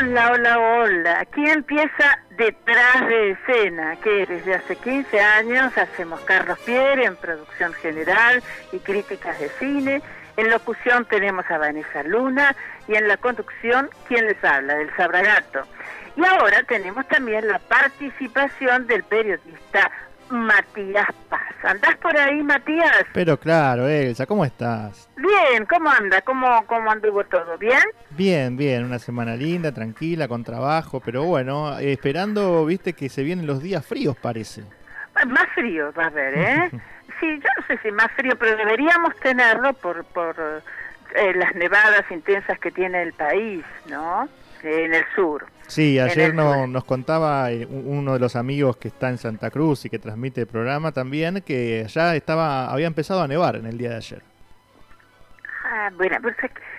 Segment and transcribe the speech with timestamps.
[0.00, 1.20] Hola, hola, hola.
[1.20, 7.74] Aquí empieza Detrás de Escena, que desde hace 15 años hacemos Carlos Pierre en producción
[7.74, 8.42] general
[8.72, 10.00] y críticas de cine.
[10.38, 12.56] En locución tenemos a Vanessa Luna
[12.88, 14.76] y en la conducción, ¿quién les habla?
[14.76, 15.64] Del Sabragato.
[16.16, 19.90] Y ahora tenemos también la participación del periodista
[20.30, 21.40] Matías Paz.
[21.62, 23.04] ¿Andás por ahí, Matías?
[23.12, 25.08] Pero claro, Elsa, ¿cómo estás?
[25.16, 26.20] Bien, ¿cómo anda?
[26.22, 27.58] ¿Cómo, cómo anduvo todo?
[27.58, 27.82] ¿Bien?
[28.10, 33.46] Bien, bien, una semana linda, tranquila, con trabajo, pero bueno, esperando, viste, que se vienen
[33.46, 34.62] los días fríos, parece.
[35.26, 36.70] Más frío va a haber, ¿eh?
[37.20, 40.36] sí, yo no sé si más frío, pero deberíamos tenerlo por, por
[41.14, 44.28] eh, las nevadas intensas que tiene el país, ¿no?
[44.62, 45.46] en el sur.
[45.70, 49.90] Sí, ayer nos contaba eh, uno de los amigos que está en Santa Cruz y
[49.90, 53.90] que transmite el programa también que ya estaba había empezado a nevar en el día
[53.90, 54.22] de ayer.
[55.64, 56.34] Ah, bueno, pues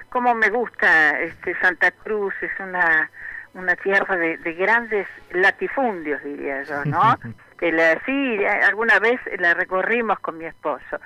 [0.09, 3.09] como me gusta este Santa Cruz, es una
[3.53, 7.17] una tierra de, grandes latifundios, diría yo, ¿no?
[7.61, 10.99] la, sí, alguna vez la recorrimos con mi esposo.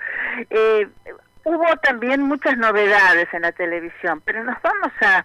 [0.50, 0.88] Eh,
[1.44, 5.24] hubo también muchas novedades en la televisión, pero nos vamos a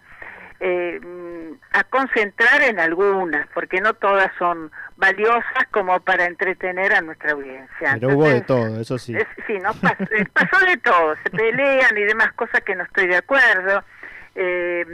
[0.63, 1.01] eh,
[1.71, 7.97] a concentrar en algunas, porque no todas son valiosas como para entretener a nuestra audiencia.
[7.99, 9.17] Pero hubo de todo, eso sí.
[9.47, 13.17] sí, no eh, pasó, de todo, se pelean y demás cosas que no estoy de
[13.17, 13.83] acuerdo.
[14.33, 14.85] Eh,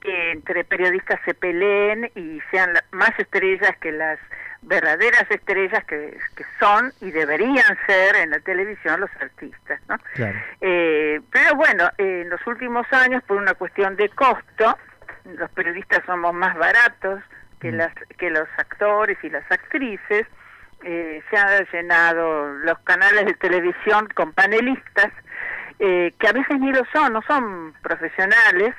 [0.00, 4.18] que entre periodistas se peleen y sean más estrellas que las
[4.62, 9.80] verdaderas estrellas que, que, son y deberían ser en la televisión los artistas.
[9.88, 9.96] ¿no?
[10.60, 14.76] Eh, pero bueno, en los últimos años, por una cuestión de costo,
[15.24, 17.20] los periodistas somos más baratos
[17.60, 17.76] que, mm.
[17.76, 20.26] las, que los actores y las actrices,
[20.84, 25.12] eh, se han llenado los canales de televisión con panelistas
[25.78, 28.74] eh, que a veces ni lo son, no son profesionales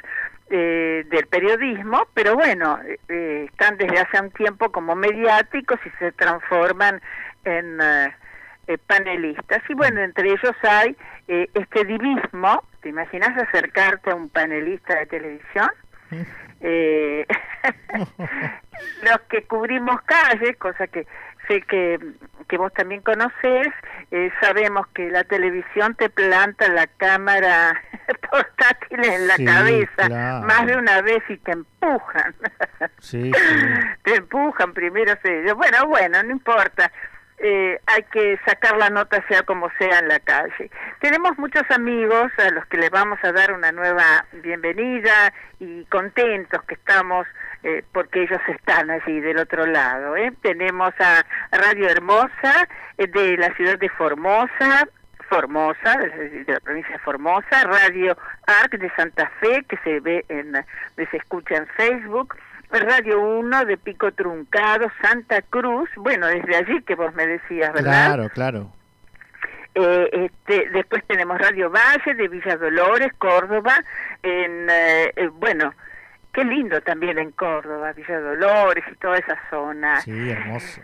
[0.49, 7.01] eh, del periodismo, pero bueno, están desde hace un tiempo como mediáticos y se transforman
[7.45, 7.79] en
[8.87, 9.61] panelistas.
[9.69, 10.95] Y bueno, entre ellos hay
[11.27, 15.69] este divismo, ¿te imaginas acercarte a un panelista de televisión?
[16.61, 17.25] Eh,
[19.03, 21.05] los que cubrimos calles, cosa que
[21.47, 21.99] sé que,
[22.47, 23.67] que vos también conocés,
[24.11, 27.81] eh, sabemos que la televisión te planta la cámara
[28.31, 32.35] portátil en la cabeza más de una vez y te empujan.
[34.03, 35.17] te empujan primero.
[35.55, 36.91] Bueno, bueno, no importa.
[37.45, 40.71] Eh, hay que sacar la nota sea como sea en la calle.
[41.01, 46.63] Tenemos muchos amigos a los que les vamos a dar una nueva bienvenida y contentos
[46.63, 47.27] que estamos
[47.63, 50.15] eh, porque ellos están allí del otro lado.
[50.15, 50.31] ¿eh?
[50.41, 54.87] Tenemos a Radio Hermosa de la ciudad de Formosa,
[55.27, 58.15] Formosa, de la provincia de Formosa, Radio
[58.47, 60.53] ARC de Santa Fe, que se ve en,
[60.95, 62.37] se escucha en Facebook,
[62.81, 68.15] Radio 1 de Pico Truncado, Santa Cruz, bueno, desde allí que vos me decías, ¿verdad?
[68.15, 68.73] Claro, claro.
[69.75, 73.75] Eh, este, después tenemos Radio Valle de Villa Dolores, Córdoba,
[74.21, 75.73] en, eh, eh, bueno,
[76.31, 80.01] qué lindo también en Córdoba, Villa Dolores y toda esa zona.
[80.01, 80.81] Sí, hermoso.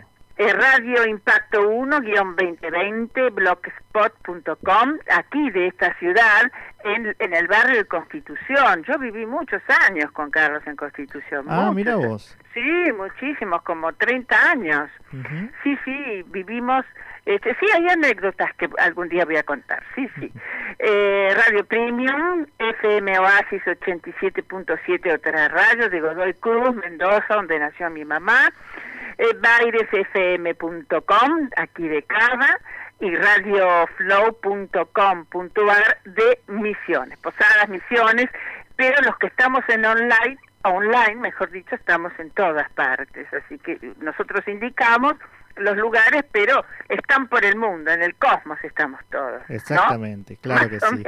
[0.48, 6.50] Radio Impacto 1-2020, blogspot.com, aquí de esta ciudad,
[6.82, 8.82] en, en, el barrio de Constitución.
[8.84, 11.44] Yo viví muchos años con Carlos en Constitución.
[11.46, 12.38] Ah, mira vos.
[12.54, 14.88] Sí, muchísimos, como 30 años.
[15.62, 16.86] Sí, sí, vivimos...
[17.26, 20.32] Este, sí, hay anécdotas que algún día voy a contar, sí, sí.
[20.82, 28.06] Eh, radio Premium, FM Oasis 87.7, otra radio de Godoy Cruz, Mendoza, donde nació mi
[28.06, 28.50] mamá
[29.40, 32.58] bairesfm.com, aquí de Cava,
[33.00, 38.30] y radioflow.com.ar de Misiones, Posadas Misiones,
[38.76, 43.78] pero los que estamos en online, online, mejor dicho, estamos en todas partes, así que
[44.00, 45.14] nosotros indicamos
[45.60, 49.42] los lugares, pero están por el mundo, en el cosmos estamos todos.
[49.48, 51.04] Exactamente, claro que sí.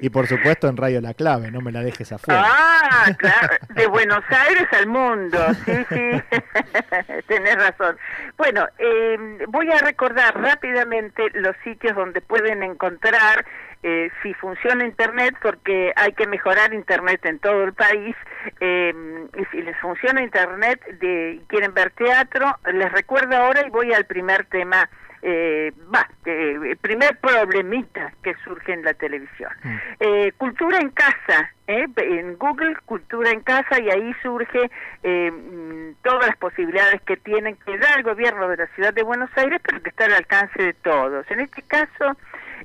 [0.00, 2.44] Y por supuesto en Radio La Clave, no me la dejes afuera.
[2.44, 6.22] Ah, claro, de Buenos Aires al mundo, sí, sí,
[7.26, 7.96] tenés razón.
[8.36, 9.16] Bueno, eh,
[9.48, 13.44] voy a recordar rápidamente los sitios donde pueden encontrar
[13.84, 18.14] eh, si funciona Internet, porque hay que mejorar Internet en todo el país,
[18.60, 18.94] eh,
[19.36, 24.04] y si les funciona Internet de, quieren ver teatro, les recuerdo ahora y voy al
[24.04, 24.88] primer tema,
[25.22, 29.50] eh, va, el primer problemita que surge en la televisión.
[29.64, 30.28] Mm.
[30.36, 34.70] cultura en casa, en Google Cultura en casa y ahí surge
[36.02, 39.60] todas las posibilidades que tienen que dar el gobierno de la ciudad de Buenos Aires,
[39.64, 41.28] pero que está al alcance de todos.
[41.30, 42.16] En este caso,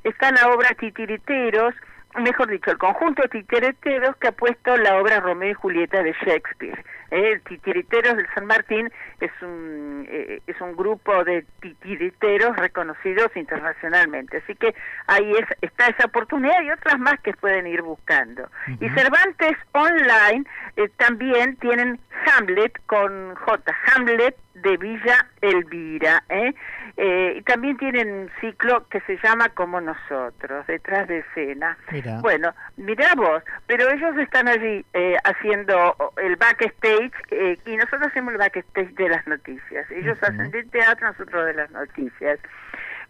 [0.04, 1.74] está la obra Titiriteros,
[2.16, 6.12] mejor dicho, el conjunto de Titiriteros que ha puesto la obra Romeo y Julieta de
[6.24, 6.84] Shakespeare.
[7.10, 8.90] Eh, titiriteros del San Martín
[9.20, 14.38] es un, eh, es un grupo de titiriteros reconocidos internacionalmente.
[14.38, 14.74] Así que
[15.06, 18.50] ahí es, está esa oportunidad y otras más que pueden ir buscando.
[18.80, 20.44] Y Cervantes Online
[20.76, 26.22] eh, también tienen Hamlet con J, Hamlet de Villa Elvira.
[26.28, 26.54] ¿eh?
[27.00, 31.78] Eh, y también tienen un ciclo que se llama Como Nosotros, detrás de escena.
[32.22, 38.32] Bueno, mira vos, pero ellos están allí eh, haciendo el backstage eh, y nosotros hacemos
[38.32, 39.88] el backstage de las noticias.
[39.92, 42.40] Ellos hacen el teatro, nosotros de las noticias.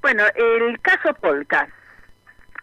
[0.02, 1.66] Bueno, el caso Polka.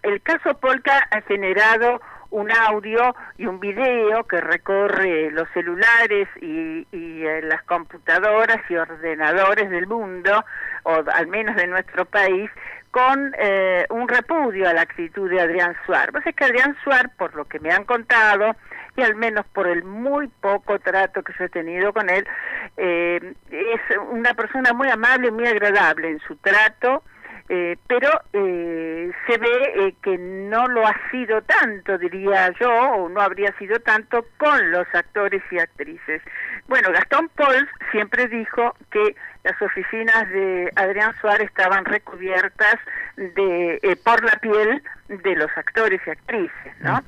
[0.03, 2.01] El caso Polka ha generado
[2.35, 9.69] un audio y un video que recorre los celulares y, eh, las computadoras y ordenadores
[9.69, 10.43] del mundo,
[10.83, 12.51] o al menos de nuestro país,
[12.91, 16.11] con eh, un repudio a la actitud de Adrián Suárez.
[16.11, 18.53] Pues es que Adrián Suárez, por lo que me han contado,
[18.97, 22.27] y al menos por el muy poco trato que yo he tenido con él,
[22.75, 27.01] eh, es una persona muy amable y muy agradable en su trato,
[27.47, 33.09] eh, pero eh, se ve eh, que no lo ha sido tanto, diría yo, o
[33.09, 36.23] no habría sido tanto con los actores y actrices.
[36.67, 42.75] Bueno, Gastón Pauls siempre dijo que las oficinas de Adrián Suárez estaban recubiertas
[43.15, 46.99] de por la piel de los actores y actrices, ¿no?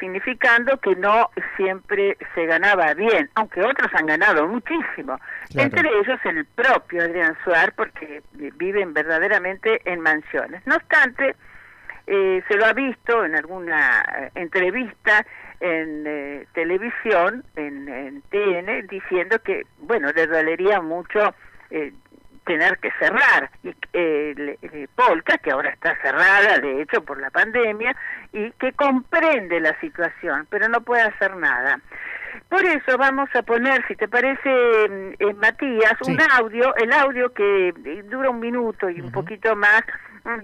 [0.00, 5.18] Significando que no siempre se ganaba bien, aunque otros han ganado muchísimo,
[5.54, 10.66] entre ellos el propio Adrián Suárez, porque viven verdaderamente en mansiones.
[10.66, 11.36] No obstante,
[12.06, 15.24] eh, se lo ha visto en alguna eh, entrevista
[15.60, 21.34] en eh, televisión, en, en, TN, diciendo que, bueno, le dolería mucho
[22.44, 23.50] tener que cerrar.
[23.62, 27.96] Y eh, Polka, que ahora está cerrada, de hecho, por la pandemia,
[28.32, 31.80] y que comprende la situación, pero no puede hacer nada.
[32.48, 34.48] Por eso vamos a poner, si te parece,
[34.88, 39.56] mm, eh, Matías, un audio, el audio que eh, dura un minuto y un poquito
[39.56, 39.82] más,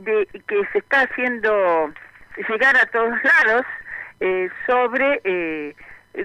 [0.01, 1.91] de que se está haciendo
[2.49, 3.67] llegar a todos lados
[4.21, 5.75] eh, sobre eh, eh,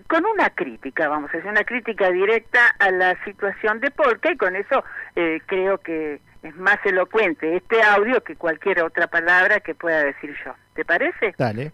[0.08, 4.38] con una crítica, vamos a decir, una crítica directa a la situación de Polka y
[4.38, 4.84] con eso
[5.16, 10.36] eh, creo que es más elocuente este audio que cualquier otra palabra que pueda decir
[10.46, 10.54] yo.
[10.74, 11.34] ¿Te parece?
[11.38, 11.72] Dale.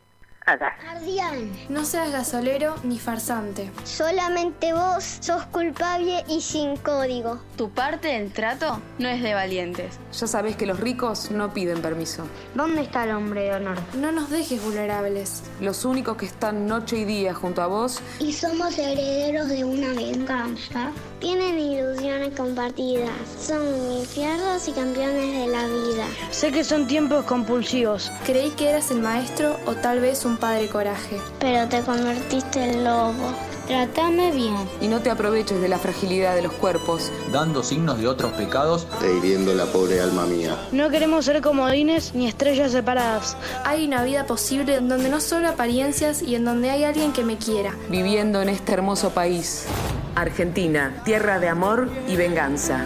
[0.60, 1.52] Ardián.
[1.70, 3.72] No seas gasolero ni farsante.
[3.84, 7.40] Solamente vos sos culpable y sin código.
[7.56, 9.98] Tu parte del trato no es de valientes.
[10.12, 12.26] Ya sabes que los ricos no piden permiso.
[12.56, 13.78] ¿Dónde está el hombre de honor?
[13.96, 15.44] No nos dejes vulnerables.
[15.62, 18.02] Los únicos que están noche y día junto a vos.
[18.20, 20.92] Y somos herederos de una venganza.
[21.20, 23.12] Tienen ilusiones compartidas.
[23.40, 23.62] Son
[23.92, 26.06] infiernos y campeones de la vida.
[26.32, 28.12] Sé que son tiempos compulsivos.
[28.26, 31.22] Creí que eras el maestro o tal vez un padre coraje.
[31.40, 33.32] Pero te convertiste en lobo.
[33.68, 34.58] Trátame bien.
[34.82, 37.10] Y no te aproveches de la fragilidad de los cuerpos.
[37.32, 38.86] Dando signos de otros pecados.
[39.02, 40.58] E hiriendo la pobre alma mía.
[40.74, 43.38] No queremos ser comodines ni estrellas separadas.
[43.64, 47.38] Hay una vida posible donde no solo apariencias y en donde hay alguien que me
[47.38, 47.74] quiera.
[47.90, 49.68] Viviendo en este hermoso país.
[50.16, 52.84] Argentina, tierra de amor y venganza.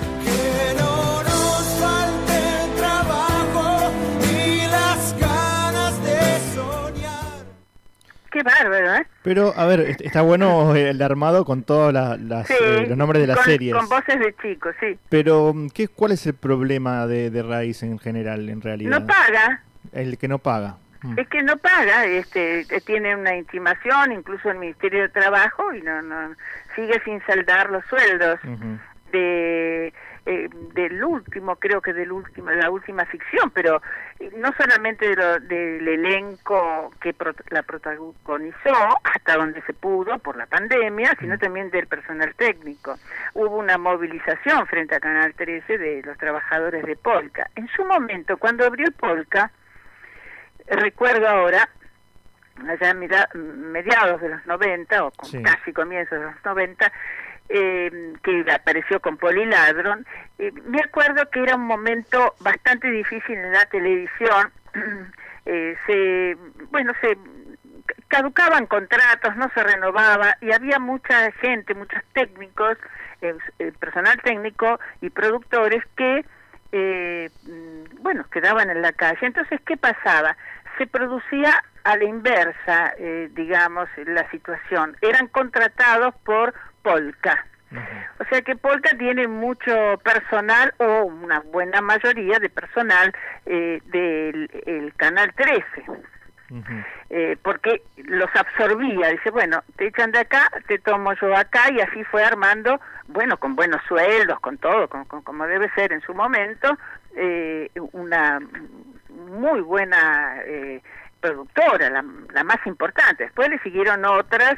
[8.36, 9.08] Qué bárbaro, ¿eh?
[9.24, 13.74] Pero, a ver, está bueno el armado con todos eh, los nombres de las series.
[13.74, 15.00] Con voces de chicos, sí.
[15.08, 19.00] Pero, ¿qué, ¿cuál es el problema de, de Raíz en general, en realidad?
[19.00, 19.62] No paga.
[19.94, 20.76] El que no paga.
[21.02, 21.18] Mm.
[21.18, 26.02] Es que no paga, este, tiene una intimación, incluso el Ministerio de Trabajo, y no,
[26.02, 26.36] no
[26.76, 28.40] sigue sin saldar los sueldos.
[29.14, 29.94] de
[30.28, 33.80] eh, del último, creo que del último, de la última ficción, pero
[34.20, 37.16] eh, no solamente del elenco que
[37.52, 42.98] la protagonizó hasta donde se pudo por la pandemia, sino también del personal técnico.
[43.36, 47.48] Hubo una movilización frente a Canal 13 de los trabajadores de Polka.
[47.56, 49.52] En su momento, cuando abrió Polka,
[50.66, 51.70] recuerdo ahora,
[52.68, 55.12] allá en mediados de los 90 o
[55.44, 56.92] casi comienzos de los 90,
[57.50, 60.06] eh, que apareció con Poliladron,
[60.40, 64.52] eh, me acuerdo que era un momento bastante difícil en la televisión.
[65.46, 66.38] eh, se,
[66.72, 67.18] bueno, se
[68.08, 72.78] caducaban contratos, no se renovaba y había mucha gente, muchos técnicos,
[73.22, 76.26] eh, personal técnico y productores que,
[76.72, 77.30] eh,
[78.02, 79.20] bueno, quedaban en la calle.
[79.22, 80.36] Entonces, ¿qué pasaba?
[80.78, 84.98] Se producía a la inversa, eh, digamos, la situación.
[85.02, 86.54] Eran contratados por
[86.86, 87.46] Polka.
[88.20, 93.12] O sea que Polka tiene mucho personal o una buena mayoría de personal
[93.46, 95.64] eh, del el Canal 13.
[97.10, 99.10] eh, porque los absorbía.
[99.10, 103.38] Dice, bueno, te echan de acá, te tomo yo acá, y así fue armando, bueno,
[103.38, 106.78] con buenos sueldos, con todo, con, como debe ser en su momento,
[107.16, 108.40] eh, una
[109.10, 110.82] muy buena eh,
[111.20, 113.24] productora, la, la más importante.
[113.24, 114.56] Después le siguieron otras,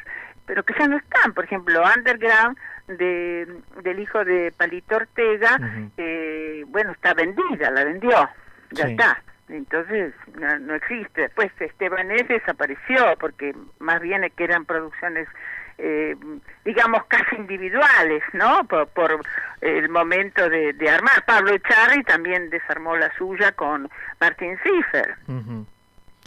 [0.47, 1.33] pero que ya no están.
[1.33, 3.47] Por ejemplo, Underground de,
[3.83, 5.59] del hijo de Palito Ortega,
[5.97, 8.29] eh, bueno, está vendida, la vendió,
[8.71, 9.21] ya está.
[9.49, 11.21] Entonces no, existe.
[11.21, 12.25] Después Esteban S.
[12.25, 15.27] desapareció porque más bien que eran producciones,
[15.77, 16.15] eh,
[16.65, 18.65] digamos, casi individuales, ¿no?
[18.65, 19.21] Por,
[19.61, 21.25] el momento de, armar.
[21.25, 23.89] Pablo Echarri también desarmó la suya con
[24.19, 25.15] Martín Ziffer.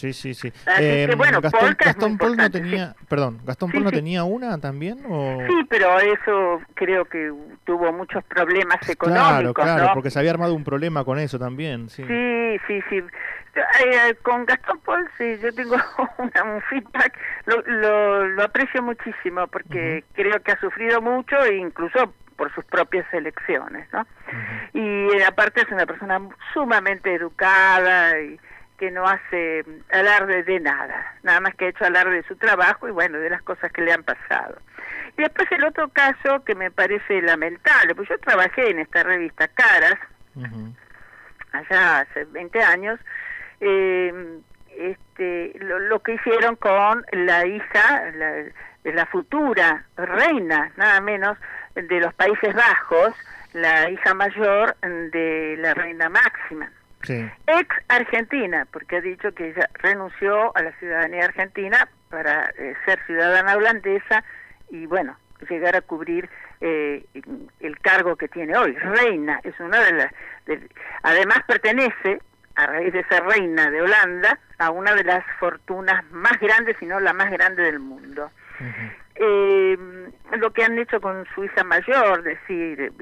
[0.00, 0.50] Sí, sí, sí.
[0.78, 5.40] Eh, bueno, Gastón, Gastón Paul no tenía, perdón, Gastón Paul no tenía una también o...
[5.47, 7.30] Sí, pero eso creo que
[7.64, 11.90] tuvo muchos problemas económicos, Claro, claro, porque se había armado un problema con eso también,
[11.90, 12.02] sí.
[12.07, 13.02] Sí, sí, sí.
[13.85, 15.76] Eh, con Gastón Paul, sí, yo tengo
[16.19, 22.54] un feedback, lo, lo, aprecio muchísimo porque creo que ha sufrido mucho e incluso por
[22.54, 24.07] sus propias elecciones, ¿no?
[24.73, 26.19] Y eh, aparte es una persona
[26.54, 28.40] sumamente educada y
[28.81, 32.89] que no hace alarde de nada, nada más que ha hecho alarde de su trabajo
[32.89, 34.57] y bueno, de las cosas que le han pasado.
[35.19, 39.49] Y después el otro caso que me parece lamentable, pues yo trabajé en esta revista
[39.49, 39.99] Caras,
[41.53, 42.99] allá hace 20 años,
[43.61, 44.41] eh,
[44.75, 48.11] este, lo, que hicieron con la hija,
[48.85, 51.37] la futura reina, nada menos,
[51.75, 53.13] de los Países Bajos,
[53.53, 56.71] la hija mayor de la reina máxima.
[57.02, 63.00] Ex Argentina, porque ha dicho que ella renunció a la ciudadanía argentina para eh, ser
[63.07, 64.23] ciudadana holandesa
[64.71, 65.16] y bueno,
[65.49, 66.28] llegar a cubrir
[66.61, 67.04] eh,
[67.61, 68.75] el cargo que tiene hoy.
[68.75, 70.12] Reina es una de las...
[71.02, 72.21] además pertenece,
[72.57, 76.87] a raíz de ser reina de Holanda, a una de las fortunas más grandes, si
[76.87, 78.30] no la más grande del mundo.
[79.14, 79.78] Eh,
[80.38, 82.92] lo que han hecho con su hija mayor, decir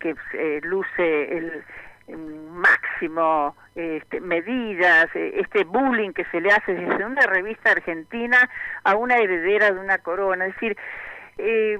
[0.00, 1.64] que luce el,
[2.08, 8.48] máximo este, medidas, eh, este bullying que se le hace desde una revista argentina
[8.84, 10.46] a una heredera de una corona.
[10.46, 10.76] Es decir,
[11.38, 11.78] eh,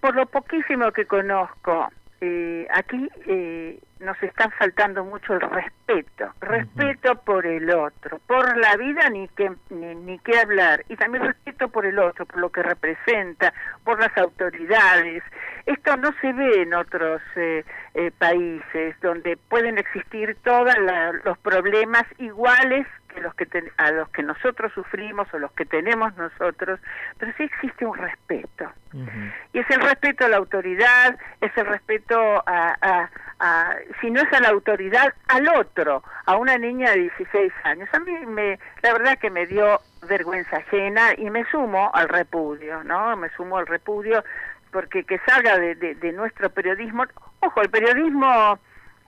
[0.00, 1.88] por lo poquísimo que conozco,
[2.20, 8.76] eh, aquí eh, nos está faltando mucho el respeto, respeto por el otro, por la
[8.76, 12.50] vida ni que ni, ni qué hablar, y también respeto por el otro, por lo
[12.50, 13.52] que representa,
[13.84, 15.22] por las autoridades.
[15.66, 20.74] Esto no se ve en otros eh, eh países donde pueden existir todos
[21.24, 22.86] los problemas iguales
[23.20, 23.46] los que
[23.76, 26.80] a los que nosotros sufrimos o los que tenemos nosotros,
[27.18, 28.70] pero sí existe un respeto.
[29.52, 33.08] Y es el respeto a la autoridad, es el respeto a,
[33.38, 37.88] a, si no es a la autoridad, al otro, a una niña de 16 años.
[37.92, 42.82] A mí me, la verdad que me dio vergüenza ajena y me sumo al repudio,
[42.84, 43.16] ¿no?
[43.16, 44.24] Me sumo al repudio
[44.76, 47.06] porque que salga de, de nuestro periodismo,
[47.40, 48.58] ojo, el periodismo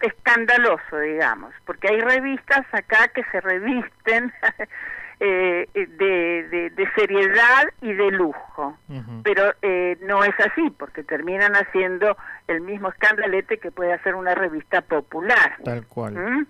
[0.01, 4.33] escandaloso, digamos, porque hay revistas acá que se revisten
[5.21, 8.79] eh, de, de, seriedad y de lujo,
[9.23, 14.35] pero eh, no es así, porque terminan haciendo el mismo escandalete que puede hacer una
[14.35, 15.59] revista popular.
[15.65, 16.15] Tal cual.
[16.15, 16.47] ¿Mm?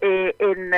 [0.00, 0.72] Eh, en,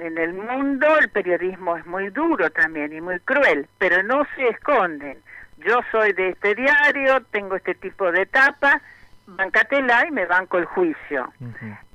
[0.00, 4.46] en, el mundo el periodismo es muy duro también y muy cruel, pero no se
[4.46, 5.18] esconden.
[5.66, 8.80] Yo soy de este diario, tengo este tipo de etapa,
[9.26, 11.32] bancatela y me banco el juicio.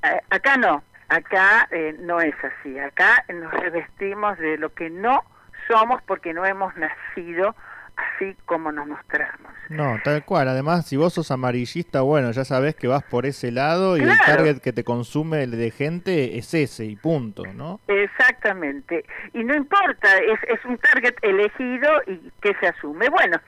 [0.02, 2.78] Eh, acá no, acá eh, no es así.
[2.78, 5.22] Acá nos revestimos de lo que no
[5.68, 7.54] somos porque no hemos nacido
[7.98, 9.52] así como nos mostramos.
[9.68, 10.48] No, tal cual.
[10.48, 14.16] Además, si vos sos amarillista, bueno, ya sabés que vas por ese lado y el
[14.24, 17.80] target que te consume de gente es ese y punto, ¿no?
[17.88, 19.04] Exactamente.
[19.34, 23.08] Y no importa, es, es un target elegido y que se asume.
[23.08, 23.38] Bueno,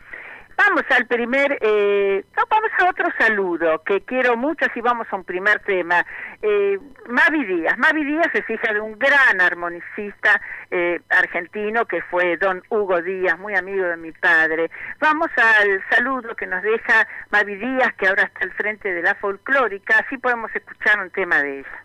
[0.62, 5.25] Vamos al primer, eh, vamos a otro saludo que quiero mucho, así vamos a un
[5.25, 6.05] primer tema.
[6.43, 10.38] Eh, Mavi Díaz, Mavi Díaz es hija de un gran armonicista
[10.71, 14.71] eh, argentino que fue don Hugo Díaz, muy amigo de mi padre.
[15.00, 19.14] Vamos al saludo que nos deja Mavi Díaz, que ahora está al frente de la
[19.14, 21.85] folclórica, así podemos escuchar un tema de ella.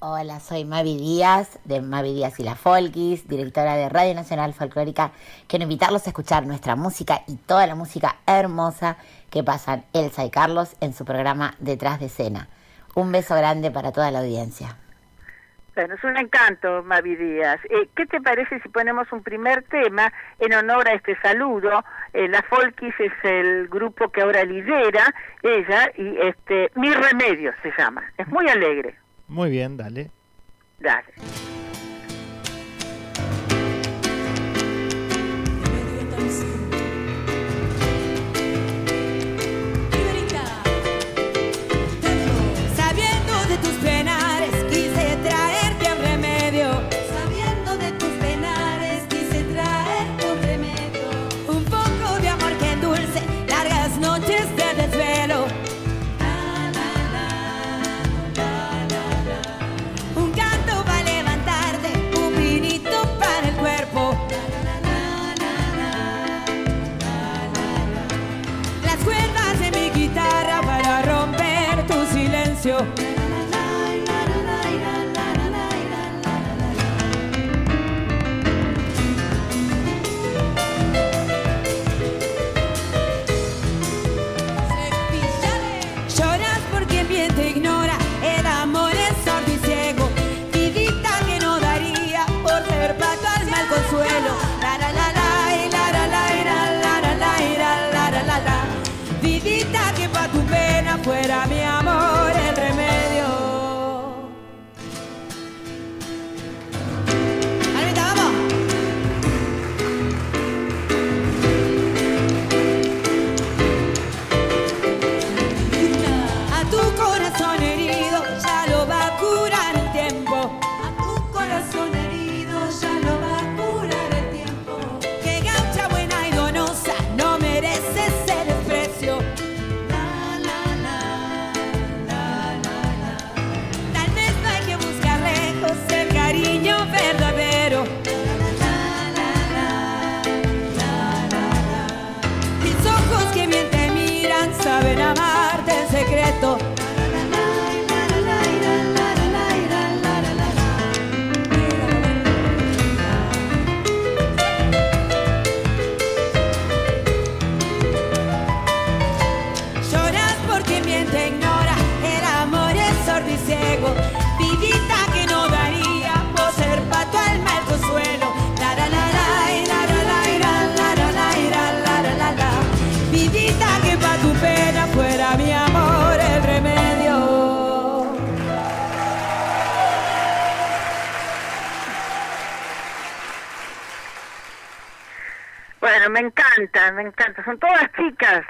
[0.00, 5.10] Hola, soy Mavi Díaz, de Mavi Díaz y la Folkis, directora de Radio Nacional Folclórica.
[5.48, 8.96] Quiero invitarlos a escuchar nuestra música y toda la música hermosa
[9.28, 12.46] que pasan Elsa y Carlos en su programa Detrás de Escena.
[12.94, 14.76] Un beso grande para toda la audiencia.
[15.74, 17.58] Bueno, es un encanto, Mavi Díaz.
[17.64, 21.82] Eh, ¿Qué te parece si ponemos un primer tema en honor a este saludo?
[22.12, 25.12] Eh, la Folkis es el grupo que ahora lidera
[25.42, 28.04] ella y este Mi Remedio se llama.
[28.16, 28.96] Es muy alegre.
[29.28, 30.10] Muy bien, dale.
[30.80, 31.57] Dale.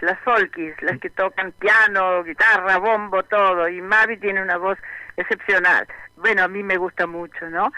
[0.08, 3.68] Las folkis, las que tocan piano, guitarra, bombo, todo.
[3.68, 4.78] Y Mavi tiene una voz
[5.16, 5.86] excepcional.
[6.16, 7.70] Bueno, a mí me gusta mucho, ¿no?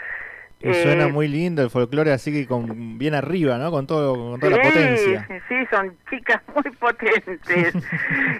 [0.63, 3.71] Y Eh, suena muy lindo el folclore, así que con bien arriba, ¿no?
[3.71, 5.27] Con todo, con toda la potencia.
[5.49, 7.75] Sí, son chicas muy potentes.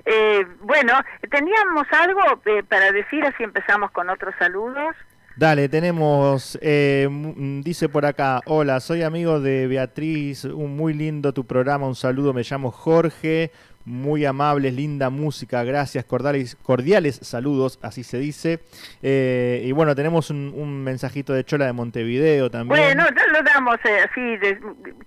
[0.07, 0.93] Eh, bueno,
[1.31, 4.95] teníamos algo eh, para decir, así empezamos con otros saludos.
[5.37, 11.33] Dale, tenemos, eh, m- dice por acá, hola, soy amigo de Beatriz, un muy lindo
[11.33, 13.51] tu programa, un saludo, me llamo Jorge,
[13.91, 18.61] muy amables, linda música, gracias, cordiales, cordiales saludos, así se dice.
[19.03, 22.81] Eh, y bueno, tenemos un, un mensajito de Chola de Montevideo también.
[22.81, 24.59] Bueno, ya lo damos eh, así, de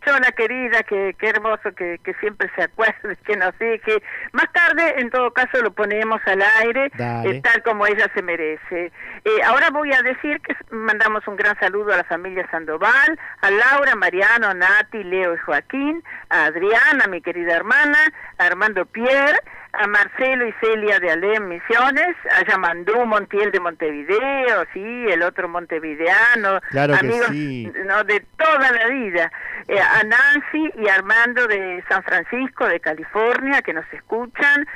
[0.06, 4.04] Chola querida, que, qué hermoso que, que siempre se acuerde, que nos deje.
[4.32, 8.92] Más tarde, en todo caso, lo ponemos al aire, eh, tal como ella se merece.
[9.26, 13.52] Eh, ahora voy a decir que mandamos un gran saludo a la familia Sandoval, a
[13.52, 17.98] Laura, Mariano, Nati, Leo y Joaquín, a Adriana, mi querida hermana,
[18.38, 19.40] a Armando Pierre,
[19.74, 25.48] a Marcelo y Celia de Alem Misiones, a Yamandú Montiel de Montevideo, sí, el otro
[25.50, 27.72] montevideano, Claro amigos sí.
[27.86, 29.32] no de toda la vida,
[29.68, 34.68] Eh, a Nancy y Armando de San Francisco, de California, que nos escuchan,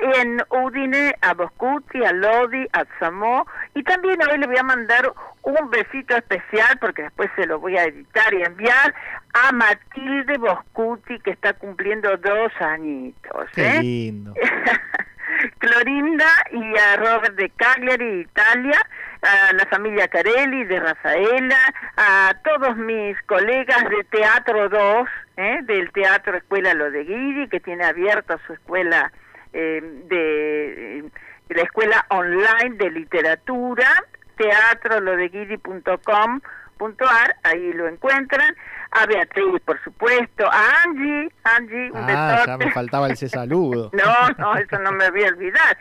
[0.00, 5.12] en Udine, a Boscuti, a Lodi, a Samo, y también hoy le voy a mandar
[5.42, 8.94] un besito especial, porque después se lo voy a editar y enviar,
[9.32, 13.50] a Matilde Boscuti, que está cumpliendo dos añitos.
[13.54, 13.80] Qué ¿eh?
[13.82, 14.34] lindo.
[15.58, 18.80] Clorinda y a Robert de Cagliari, Italia,
[19.22, 21.58] a la familia Carelli de Rafaela,
[21.96, 25.58] a todos mis colegas de Teatro 2, ¿eh?
[25.62, 29.12] del Teatro Escuela Lo de Guidi, que tiene abierta su escuela
[29.58, 31.02] eh, de,
[31.48, 33.88] de la escuela online de literatura,
[34.36, 38.54] teatrolodeguidi.com.ar, ahí lo encuentran,
[38.90, 43.90] a Beatriz, por supuesto, a Angie, Angie, un Ah, ya me faltaba ese saludo.
[43.94, 45.76] No, no, eso no me voy a olvidar.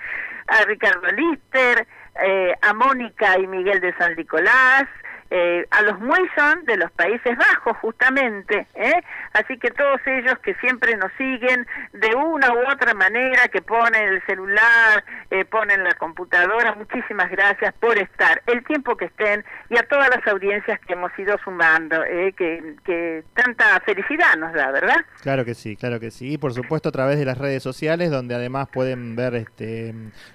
[0.48, 1.88] A Ricardo Lister,
[2.24, 4.86] eh, a Mónica y Miguel de San Nicolás,
[5.32, 8.68] eh, a los Muison de los Países Bajos, justamente.
[8.76, 9.02] ¿eh?
[9.34, 14.14] Así que todos ellos que siempre nos siguen de una u otra manera, que ponen
[14.14, 19.78] el celular, eh, ponen la computadora, muchísimas gracias por estar, el tiempo que estén y
[19.78, 22.34] a todas las audiencias que hemos ido sumando, ¿eh?
[22.38, 25.06] que, que tanta felicidad nos da, ¿verdad?
[25.22, 26.34] Claro que sí, claro que sí.
[26.34, 29.94] Y por supuesto a través de las redes sociales, donde además pueden ver este,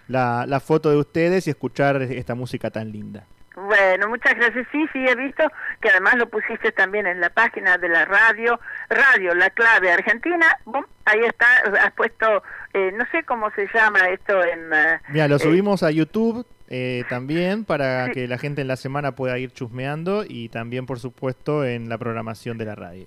[0.08, 3.24] la, la foto de ustedes y escuchar esta música tan linda.
[3.56, 4.66] Bueno, muchas gracias.
[4.70, 5.42] Sí, sí, he visto
[5.80, 8.58] que además lo pusiste también en la página de la radio,
[8.88, 10.46] Radio La Clave Argentina.
[10.64, 11.46] Bum, ahí está,
[11.84, 12.42] has puesto,
[12.74, 14.72] eh, no sé cómo se llama esto en...
[14.72, 18.12] eh, Mira, lo eh, subimos a YouTube eh, también para Sí.
[18.12, 21.98] que la gente en la semana pueda ir chusmeando y también, por supuesto, en la
[21.98, 23.06] programación de la radio.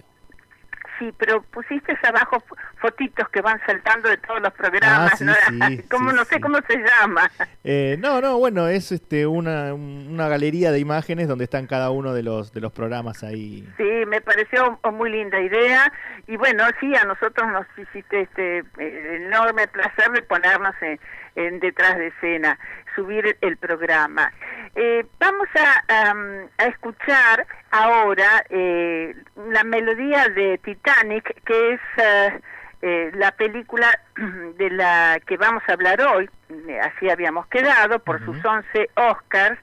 [1.00, 2.44] Sí, pero pusiste abajo
[2.78, 5.34] fotitos que van saltando de todos los programas, Ah, sí, ¿no?
[5.68, 7.30] sí, Como sí, no sé cómo se llama.
[7.64, 12.14] Eh, no, no, bueno, es este una, una galería de imágenes donde están cada uno
[12.14, 13.68] de los de los programas ahí.
[13.78, 15.92] Sí, me pareció muy linda idea
[16.28, 21.00] y bueno, sí, a nosotros nos hiciste este eh, enorme placer de ponernos en,
[21.36, 22.58] en detrás de escena,
[22.96, 24.32] subir el programa.
[24.76, 29.16] Eh, vamos a, escuchar ahora eh,
[29.50, 32.42] la melodía de Titanic, que es eh,
[32.86, 33.98] eh, la película
[34.58, 36.30] de la que vamos a hablar hoy,
[36.68, 39.58] eh, así habíamos quedado, por sus 11 Oscars,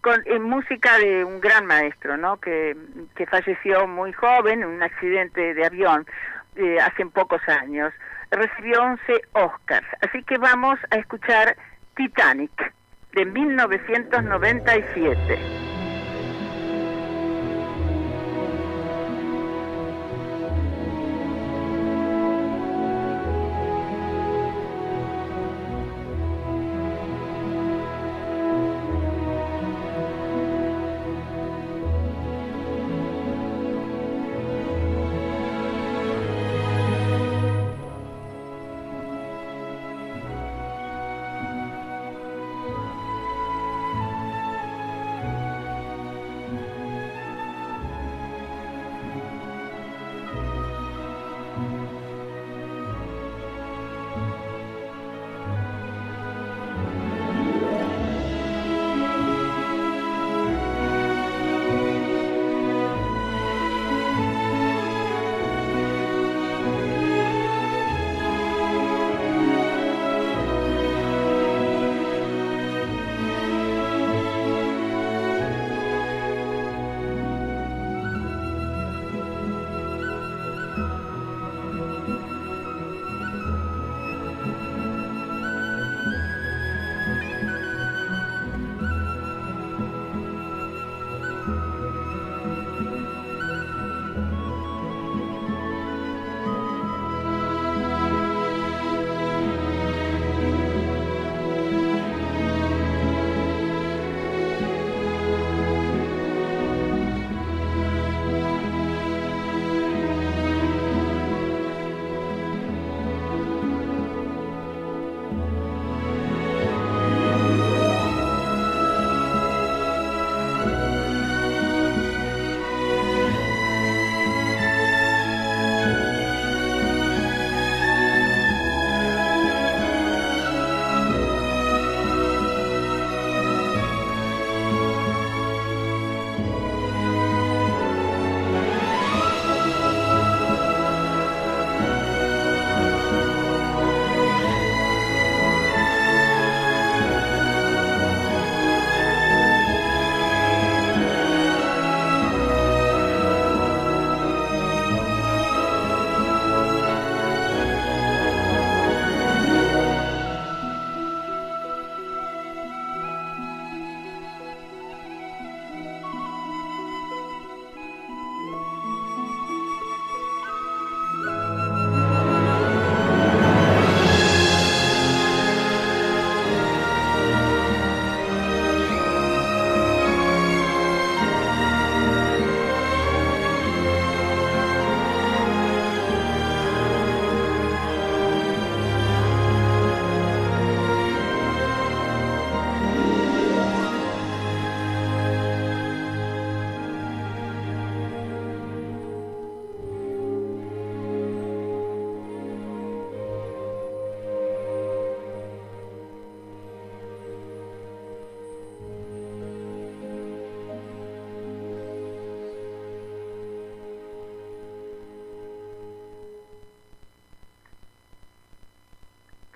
[0.00, 2.38] con en música de un gran maestro, ¿no?
[2.38, 2.74] Que,
[3.14, 6.06] que falleció muy joven en un accidente de avión
[6.56, 7.92] eh, hace pocos años.
[8.30, 9.86] Recibió 11 Oscars.
[10.00, 11.54] Así que vamos a escuchar
[11.94, 12.74] Titanic
[13.12, 15.71] de 1997.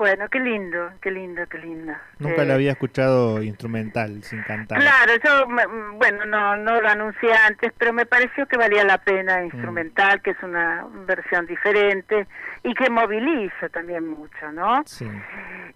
[0.06, 1.92] Bueno, qué lindo, qué lindo, qué lindo.
[2.20, 4.78] Nunca Eh, la había escuchado instrumental, sin cantar.
[4.78, 8.84] Claro, yo, me- mm, bueno, no, no lo anuncié antes, pero me pareció que valía
[8.84, 12.28] la pena instrumental, que es una versión diferente
[12.62, 14.84] y que moviliza también mucho, ¿no?
[14.86, 15.10] Sí.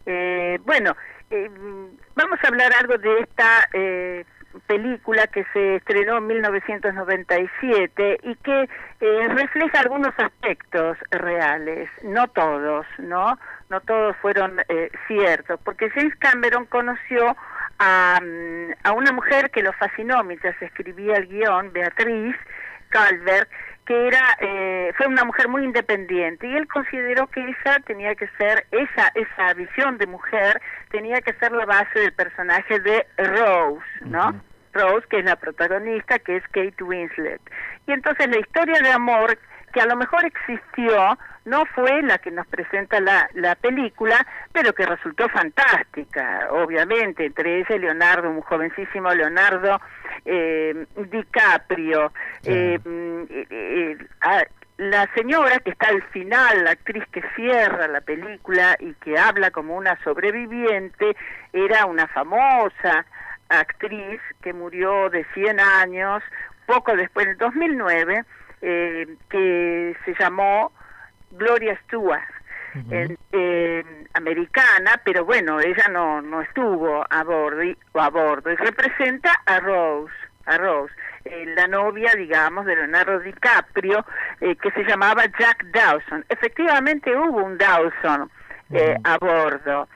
[0.07, 0.97] Eh, bueno,
[1.29, 4.25] eh, mm, vamos a hablar algo de esta eh,
[4.67, 8.69] película que se estrenó en 1997 y que
[9.01, 13.39] eh, refleja algunos aspectos reales, no todos, ¿no?
[13.69, 17.37] No todos fueron eh, ciertos, porque James Cameron conoció
[17.79, 22.37] a, mm, a una mujer que lo fascinó mientras escribía el guion, Beatriz
[22.91, 23.49] Calvert,
[23.90, 28.29] que era eh, fue una mujer muy independiente y él consideró que esa tenía que
[28.38, 33.85] ser esa esa visión de mujer tenía que ser la base del personaje de Rose,
[34.03, 34.40] ¿no?
[34.74, 37.40] Rose, que es la protagonista, que es Kate Winslet.
[37.88, 39.37] Y entonces la historia de amor
[39.73, 44.73] que a lo mejor existió, no fue la que nos presenta la, la película, pero
[44.73, 49.81] que resultó fantástica, obviamente, entre ella Leonardo, un jovencísimo Leonardo
[50.25, 52.13] eh, DiCaprio.
[52.45, 52.79] Eh,
[53.51, 53.97] eh,
[54.81, 59.51] la señora que está al final, la actriz que cierra la película y que habla
[59.51, 61.17] como una sobreviviente,
[61.53, 63.05] era una famosa
[63.51, 66.23] actriz que murió de 100 años,
[66.65, 68.25] poco después, en 2009,
[68.62, 70.73] eh, que se llamó
[71.33, 72.23] Gloria Stewart,
[72.90, 78.57] eh, americana, pero bueno, ella no, no estuvo a bordo, y, o a bordo, y
[78.57, 80.12] representa a Rose,
[80.46, 80.92] a Rose,
[81.25, 84.05] eh, la novia, digamos, de Leonardo DiCaprio,
[84.40, 86.25] eh, que se llamaba Jack Dawson.
[86.29, 88.31] Efectivamente hubo un Dawson
[88.73, 89.88] eh, a bordo,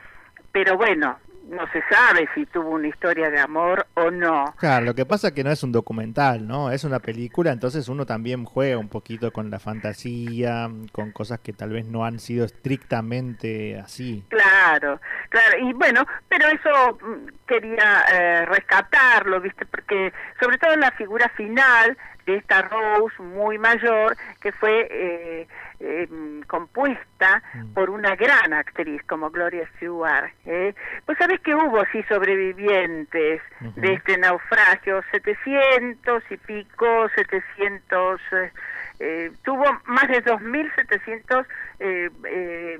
[0.53, 4.55] pero bueno, no se sabe si tuvo una historia de amor o no.
[4.59, 6.71] Claro, lo que pasa es que no es un documental, ¿no?
[6.71, 11.53] Es una película, entonces uno también juega un poquito con la fantasía, con cosas que
[11.53, 14.25] tal vez no han sido estrictamente así.
[14.29, 19.67] Claro, claro, y bueno, pero eso mm, quería eh, rescatarlo, ¿viste?
[19.67, 25.49] Porque sobre todo en la figura final de esta Rose muy mayor, que fue eh,
[25.85, 26.09] eh,
[26.47, 27.43] compuesta
[27.75, 30.33] por una gran actriz como Gloria Stewart.
[30.47, 30.75] ¿eh?
[31.05, 33.43] Pues sabes que hubo sí sobrevivientes
[33.77, 38.53] de este naufragio, 700 y pico, 700, eh,
[39.01, 41.47] eh, tuvo más de 2.700
[41.81, 42.79] eh, eh,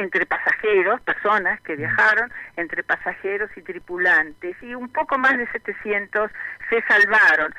[0.00, 6.30] entre pasajeros, personas que viajaron, entre pasajeros y tripulantes, y un poco más de 700
[6.68, 7.54] se salvaron.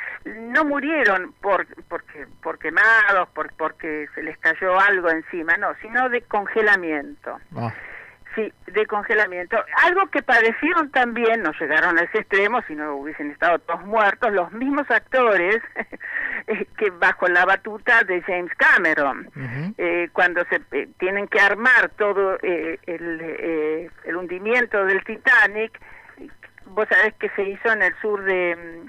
[0.54, 6.10] No murieron por, porque, por quemados, por, porque se les cayó algo encima, no, sino
[6.10, 7.40] de congelamiento.
[7.56, 7.74] Ah,
[8.36, 9.58] Sí, de congelamiento.
[9.84, 14.32] Algo que padecieron también, no llegaron a ese extremo, si no hubiesen estado todos muertos,
[14.32, 15.58] los mismos actores
[16.48, 19.30] eh, que bajo la batuta de James Cameron,
[19.78, 25.78] eh, cuando se eh, tienen que armar todo eh, el, eh, el hundimiento del Titanic,
[26.68, 28.82] vos sabés que se hizo en el sur de,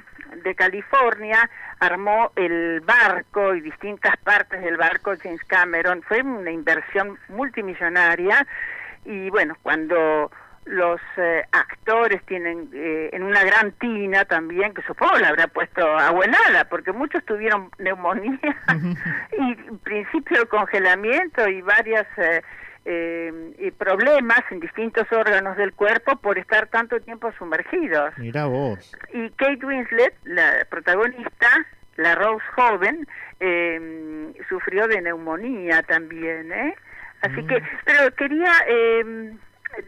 [0.44, 1.50] de California,
[1.81, 8.46] armó el barco y distintas partes del barco James Cameron, fue una inversión multimillonaria
[9.04, 10.30] y bueno, cuando
[10.64, 15.84] los eh, actores tienen eh, en una gran tina también, que supongo le habrá puesto
[15.98, 18.38] abuelada, porque muchos tuvieron neumonía
[19.38, 22.42] y principio de congelamiento y varias eh,
[22.84, 28.12] eh, y problemas en distintos órganos del cuerpo por estar tanto tiempo sumergidos.
[28.18, 28.92] mira vos.
[29.12, 31.48] Y Kate Winslet, la protagonista,
[31.96, 33.06] la Rose joven,
[33.38, 36.74] eh, sufrió de neumonía también, ¿eh?
[37.22, 39.32] Así que, pero quería eh,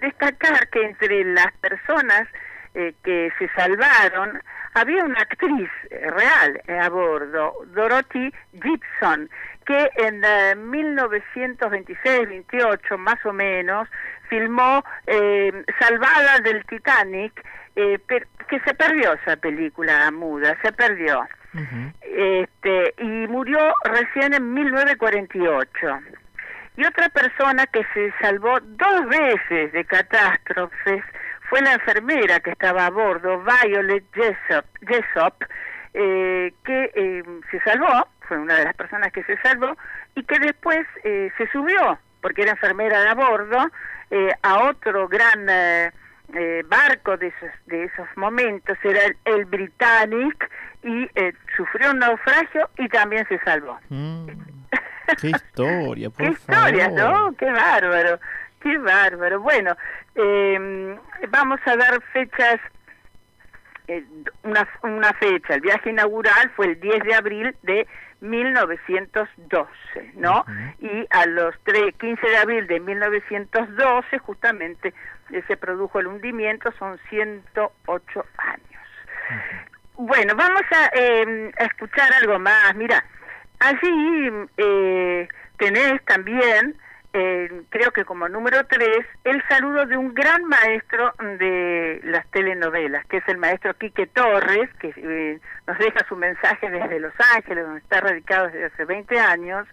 [0.00, 2.26] destacar que entre las personas
[2.74, 4.40] eh, que se salvaron
[4.74, 9.28] había una actriz eh, real eh, a bordo, Dorothy Gibson,
[9.66, 13.88] que en eh, 1926-28 más o menos
[14.28, 17.32] filmó eh, Salvada del Titanic,
[17.76, 21.26] eh, per- que se perdió esa película muda, se perdió.
[22.02, 26.00] Este, y murió recién en 1948.
[26.76, 31.04] Y otra persona que se salvó dos veces de catástrofes
[31.48, 35.44] fue la enfermera que estaba a bordo, Violet Jessop, Jessop
[35.94, 39.76] eh, que eh, se salvó, fue una de las personas que se salvó,
[40.16, 43.70] y que después eh, se subió, porque era enfermera de a bordo,
[44.10, 45.92] eh, a otro gran eh,
[46.34, 50.50] eh, barco de esos, de esos momentos, era el, el Britannic,
[50.82, 51.08] y
[51.56, 53.78] sufrió un naufragio y también se salvó.
[53.88, 54.26] Mm,
[55.20, 57.30] qué historia, por Qué historia, favor.
[57.30, 57.36] ¿no?
[57.36, 58.20] Qué bárbaro,
[58.60, 59.40] qué bárbaro.
[59.40, 59.76] Bueno,
[60.14, 62.60] eh, vamos a dar fechas,
[63.88, 64.04] eh,
[64.42, 65.54] una, una fecha.
[65.54, 67.86] El viaje inaugural fue el 10 de abril de
[68.20, 69.68] 1912,
[70.14, 70.44] ¿no?
[70.78, 74.94] Y a los 3, 15 de abril de 1912 justamente
[75.30, 78.64] eh, se produjo el hundimiento, son 108 años.
[79.96, 82.74] Bueno, vamos a, eh, a escuchar algo más.
[82.74, 83.04] Mira,
[83.68, 86.76] allí eh, tenés también,
[87.12, 93.06] eh, creo que como número tres, el saludo de un gran maestro de las telenovelas,
[93.06, 97.64] que es el maestro Quique Torres, que eh, nos deja su mensaje desde Los Ángeles,
[97.64, 99.66] donde está radicado desde hace 20 años,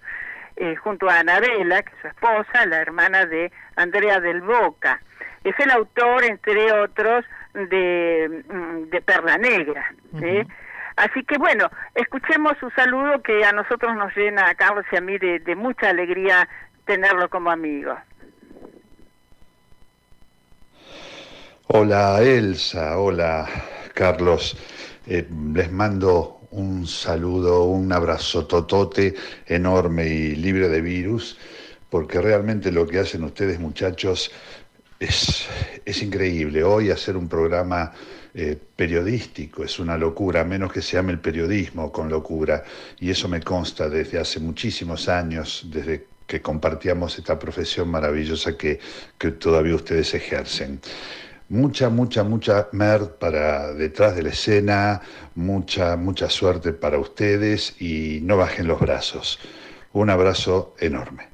[0.58, 5.02] eh, junto a Anabela, que es su esposa, la hermana de Andrea del Boca.
[5.44, 9.92] Es el autor, entre otros, de, mm, de Perla Negra.
[11.02, 15.02] Así que bueno, escuchemos su saludo que a nosotros nos llena, a Carlos y a
[15.02, 16.48] mí, de, mucha alegría
[16.86, 17.98] tenerlo como amigo.
[21.70, 23.50] Hola Elsa, hola
[23.96, 24.56] Carlos.
[25.08, 29.16] Eh, les mando un saludo, un abrazo totote
[29.48, 31.40] enorme y libre de virus,
[31.90, 34.32] porque realmente lo que hacen ustedes muchachos
[35.00, 35.50] es,
[35.84, 36.64] es increíble.
[36.64, 37.92] Hoy hacer un programa
[38.34, 42.64] eh, periodístico es una locura, a menos que se llame el periodismo con locura,
[43.00, 48.80] y eso me consta desde hace muchísimos años, desde que compartíamos esta profesión maravillosa que,
[49.18, 50.80] que todavía ustedes ejercen
[51.52, 55.02] mucha, mucha, mucha mer para detrás de la escena,
[55.36, 59.38] mucha, mucha suerte para ustedes y no bajen los brazos.
[59.92, 61.28] Un abrazo enorme.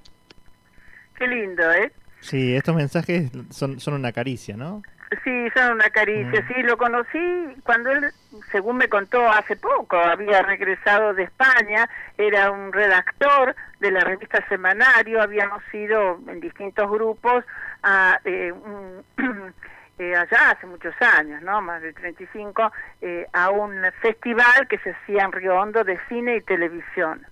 [1.16, 1.92] Qué lindo, ¿eh?
[2.22, 4.82] Sí, estos mensajes son, son una caricia, ¿no?
[5.24, 6.46] Sí, son una caricia.
[6.48, 7.20] Sí, lo conocí
[7.64, 8.12] cuando él,
[8.52, 14.46] según me contó hace poco, había regresado de España, era un redactor de la revista
[14.50, 17.46] Semanario, habíamos ido en distintos grupos
[17.84, 19.04] a eh, un
[20.00, 21.62] eh, allá hace muchos años, ¿no?
[21.62, 26.38] Más de 35, eh, a un festival que se hacía en Río Hondo de cine
[26.38, 27.26] y televisión.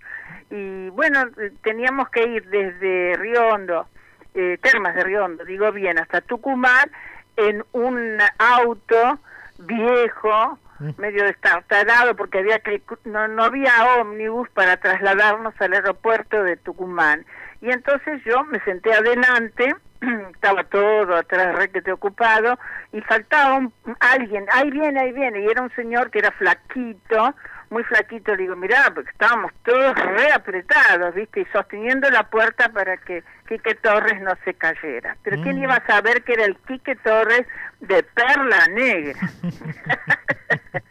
[0.49, 3.87] Y bueno, eh, teníamos que ir desde Río Hondo,
[4.33, 6.89] eh, Termas de Río Hondo, digo bien, hasta Tucumán
[7.37, 9.19] en un auto
[9.59, 10.59] viejo,
[10.97, 17.25] medio destartalado porque había que no, no había ómnibus para trasladarnos al aeropuerto de Tucumán.
[17.61, 19.73] Y entonces yo me senté adelante
[20.33, 22.57] estaba todo atrás requete ocupado
[22.91, 27.35] y faltaba un, alguien, ahí viene, ahí viene, y era un señor que era flaquito,
[27.69, 31.41] muy flaquito, le digo, mirá, porque estábamos todos re apretados, ¿viste?
[31.41, 35.17] Y sosteniendo la puerta para que Quique Torres no se cayera.
[35.23, 37.45] Pero ¿quién iba a saber que era el Quique Torres
[37.79, 39.19] de Perla Negra?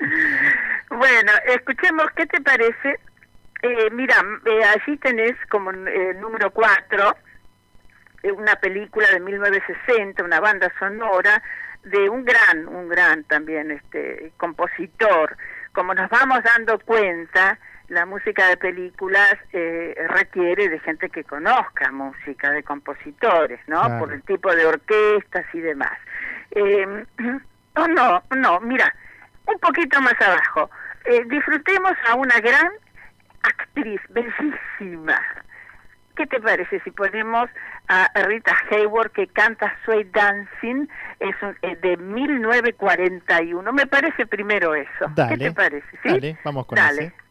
[0.91, 3.01] bueno, escuchemos, ¿qué te parece?
[3.63, 7.17] Eh, mira, eh, allí tenés como eh, número cuatro,
[8.37, 11.43] una película de 1960, una banda sonora
[11.85, 15.37] de un gran, un gran también este compositor.
[15.75, 17.59] Como nos vamos dando cuenta,
[17.89, 23.83] la música de películas eh, requiere de gente que conozca música de compositores, ¿no?
[23.83, 23.99] Claro.
[23.99, 25.99] Por el tipo de orquestas y demás.
[26.53, 27.05] Eh,
[27.77, 28.95] oh, no, no, mira,
[29.47, 30.71] un poquito más abajo.
[31.05, 32.71] Eh, disfrutemos a una gran
[33.43, 35.21] actriz, bellísima.
[36.17, 37.51] ¿Qué te parece si ponemos
[37.89, 40.87] a Rita Hayworth que canta Sweet Dancing?
[41.21, 43.73] Es un- eh, de 1941.
[43.73, 45.07] Me parece primero eso.
[45.15, 45.37] Dale.
[45.37, 45.87] ¿Qué te parece?
[46.03, 46.09] ¿Sí?
[46.09, 47.07] Dale, vamos con Dale.
[47.07, 47.24] ese.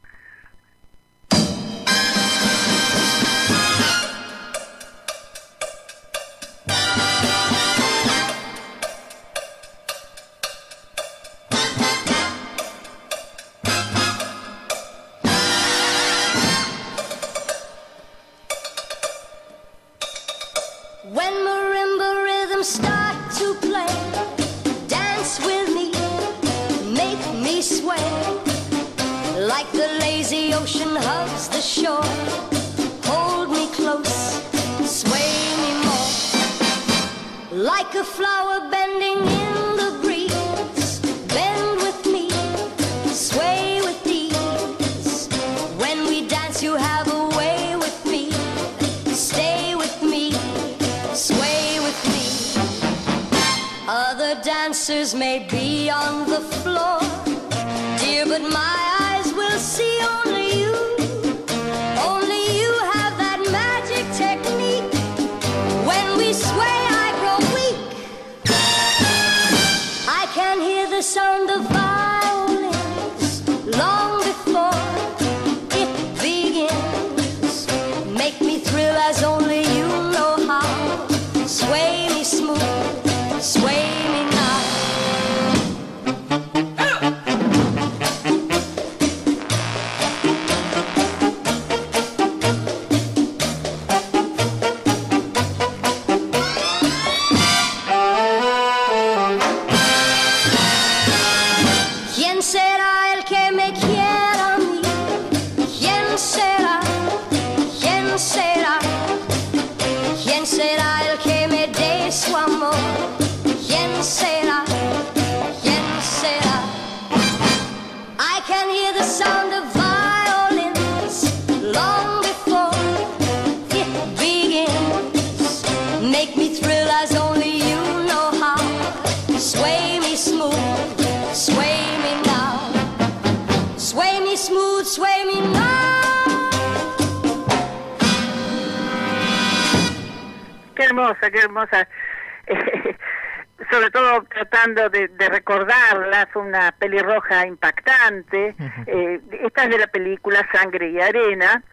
[145.44, 148.56] De, de, recordarla, fue una pelirroja impactante.
[148.88, 151.64] eh, esta es de la película Sangre y Arena,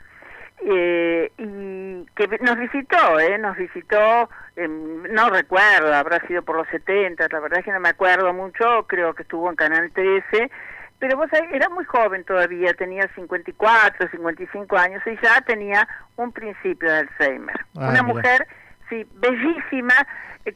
[0.62, 6.68] eh, y que nos visitó, eh, nos visitó, eh, no recuerdo, habrá sido por los
[6.68, 10.50] 70, la verdad es que no me acuerdo mucho, creo que estuvo en Canal 13,
[10.98, 16.30] pero vos sabés, era muy joven todavía, tenía 54, 55 años y ya tenía un
[16.30, 17.56] principio de Alzheimer.
[17.76, 18.02] Ah, una mira.
[18.02, 18.46] mujer,
[18.90, 19.94] sí, bellísima,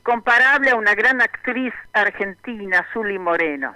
[0.03, 3.75] comparable a una gran actriz argentina, Zully Moreno.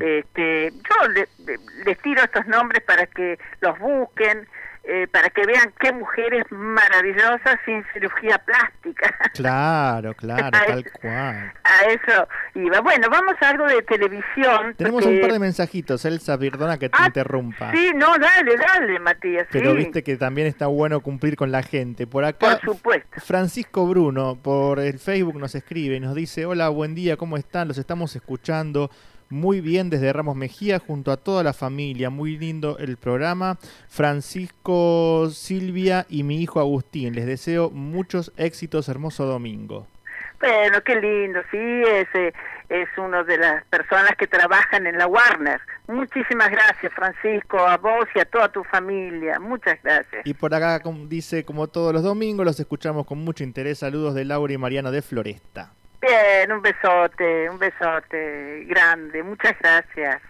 [0.00, 4.46] Este, yo le- le- les tiro estos nombres para que los busquen,
[4.86, 9.14] eh, para que vean qué mujeres maravillosas sin cirugía plástica.
[9.34, 11.52] Claro, claro, A tal eso- cual.
[11.64, 12.80] A eso iba.
[12.80, 14.74] Bueno, vamos a algo de televisión.
[14.76, 17.70] Tenemos porque- un par de mensajitos, Elsa, perdona que te interrumpa.
[17.70, 19.46] Ah, Sí, no, dale, dale, Matías.
[19.50, 19.78] Pero sí.
[19.78, 22.06] viste que también está bueno cumplir con la gente.
[22.06, 23.20] Por acá, Por supuesto.
[23.20, 27.66] Francisco Bruno, por el Facebook nos escribe y nos dice, hola, buen día, ¿cómo están?
[27.68, 28.90] Los estamos escuchando
[29.30, 32.10] muy bien desde Ramos Mejía junto a toda la familia.
[32.10, 33.58] Muy lindo el programa.
[33.88, 37.14] Francisco, Silvia y mi hijo Agustín.
[37.14, 38.88] Les deseo muchos éxitos.
[38.88, 39.86] Hermoso domingo.
[40.40, 42.34] Bueno, qué lindo, sí, es,
[42.68, 45.58] es uno de las personas que trabajan en la Warner.
[45.88, 49.38] Muchísimas gracias, Francisco, a vos y a toda tu familia.
[49.40, 50.26] Muchas gracias.
[50.26, 53.78] Y por acá com- dice, como todos los domingos, los escuchamos con mucho interés.
[53.78, 55.72] Saludos de Laura y Mariano de Floresta.
[56.06, 60.20] Bien, un besote, un besote grande, muchas gracias.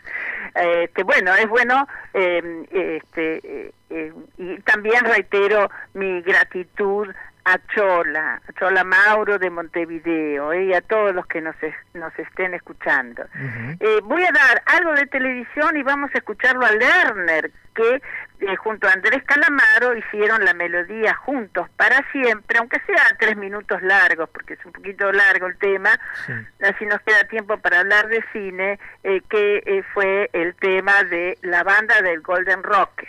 [0.55, 7.09] Este, bueno, es bueno, eh, este, eh, eh, y también reitero mi gratitud
[7.47, 11.75] a Chola, a Chola Mauro de Montevideo eh, y a todos los que nos, es-
[11.93, 13.25] nos estén escuchando.
[13.81, 18.01] Eh, voy a dar algo de televisión y vamos a escucharlo a Lerner, que
[18.41, 23.83] eh, junto a Andrés Calamaro hicieron la melodía juntos para siempre, aunque sea tres minutos
[23.83, 25.91] largos, porque es un poquito largo el tema,
[26.63, 31.37] así nos queda tiempo para hablar de cine, eh, que eh, fue el tema de
[31.43, 33.03] la banda del Golden Rock.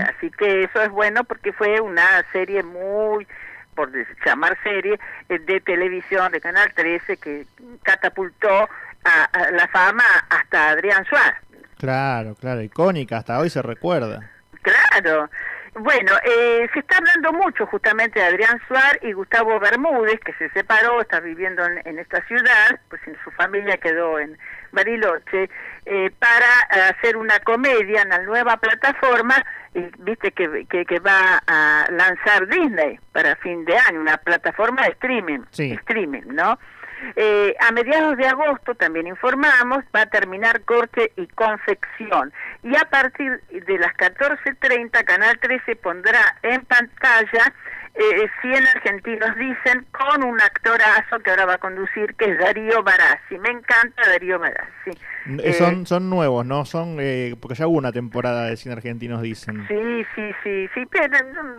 [0.00, 2.02] Así que eso es bueno porque fue una
[2.32, 3.28] serie muy,
[3.74, 3.90] por
[4.24, 4.98] llamar serie,
[5.28, 7.46] eh, de televisión de Canal 13 que
[7.82, 8.68] catapultó
[9.04, 11.40] a, a la fama hasta Adrián Suárez.
[11.78, 14.30] Claro, claro, icónica, hasta hoy se recuerda.
[14.62, 15.28] Claro.
[15.74, 20.50] Bueno, eh, se está hablando mucho justamente de Adrián Suárez y Gustavo Bermúdez, que se
[20.50, 24.36] separó, está viviendo en, en esta ciudad, pues en su familia quedó en
[24.72, 25.48] Bariloche,
[25.86, 29.42] eh, para hacer una comedia en la nueva plataforma,
[29.74, 34.82] y viste que, que, que va a lanzar Disney para fin de año, una plataforma
[34.82, 35.72] de streaming, Sí.
[35.72, 36.58] streaming, ¿no?
[37.16, 42.32] Eh, a mediados de agosto, también informamos, va a terminar corte y confección.
[42.62, 47.52] Y a partir de las 14.30, Canal 13 pondrá en pantalla
[47.94, 52.82] eh, 100 argentinos, dicen, con un actorazo que ahora va a conducir, que es Darío
[52.82, 53.38] Barassi.
[53.38, 54.90] Me encanta Darío Barassi.
[54.90, 56.64] Eh, Eh, son, son nuevos, ¿no?
[56.64, 59.66] Son, eh, porque ya hubo una temporada de cine argentinos, dicen.
[59.68, 61.56] Sí, sí, sí, sí, pero mm,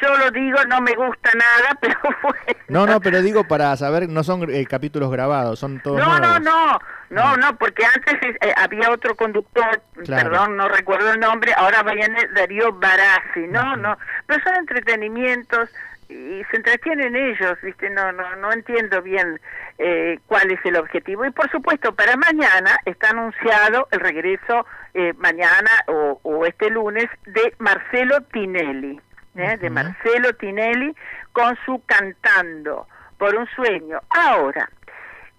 [0.00, 2.36] yo lo digo, no me gusta nada, pero bueno.
[2.68, 6.38] No, no, pero digo para saber, no son eh, capítulos grabados, son todos No, no,
[6.38, 6.40] nuevos.
[6.42, 6.78] no,
[7.10, 10.30] no, no, porque antes eh, había otro conductor, Claro.
[10.30, 15.68] perdón, no recuerdo el nombre, ahora viene Darío Barassi, no, no, pero son entretenimientos
[16.08, 17.88] y se entretienen ellos, ¿viste?
[17.88, 19.40] No, no, no entiendo bien
[19.78, 21.24] eh, cuál es el objetivo.
[21.24, 27.06] Y por supuesto, para mañana está anunciado el regreso eh, mañana o, o este lunes
[27.24, 29.00] de Marcelo Tinelli,
[29.36, 29.56] ¿eh?
[29.58, 30.94] de Marcelo Tinelli
[31.32, 32.86] con su Cantando
[33.18, 34.00] por un sueño.
[34.10, 34.68] Ahora,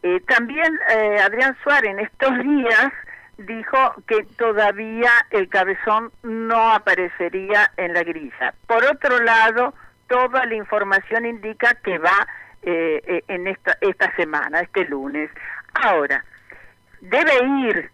[0.01, 2.91] eh, también eh, Adrián Suárez en estos días
[3.37, 8.53] dijo que todavía el cabezón no aparecería en la grilla.
[8.67, 9.73] Por otro lado,
[10.07, 12.27] toda la información indica que va
[12.61, 15.29] eh, eh, en esta, esta semana, este lunes.
[15.73, 16.23] Ahora,
[17.01, 17.91] debe ir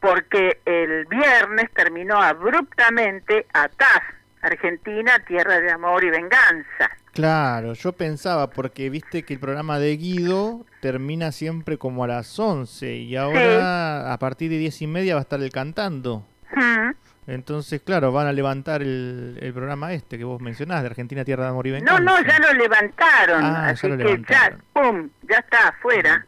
[0.00, 4.02] porque el viernes terminó abruptamente ATAS,
[4.42, 6.90] Argentina, Tierra de Amor y Venganza.
[7.12, 12.38] Claro, yo pensaba, porque viste que el programa de Guido termina siempre como a las
[12.38, 16.26] 11 y ahora a partir de 10 y media va a estar el cantando.
[16.54, 16.90] Mm.
[17.28, 21.44] Entonces, claro, van a levantar el, el programa este que vos mencionás, de Argentina, Tierra
[21.44, 22.00] de Amor y No, Venganza.
[22.02, 24.58] no, ya lo levantaron, Ah, ya así lo que levantaron.
[24.58, 26.26] ya, pum, ya está afuera.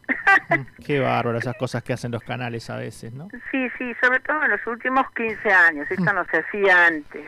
[0.85, 3.27] Qué bárbaro esas cosas que hacen los canales a veces, ¿no?
[3.51, 7.25] Sí, sí, sobre todo en los últimos 15 años, esto no se hacía antes.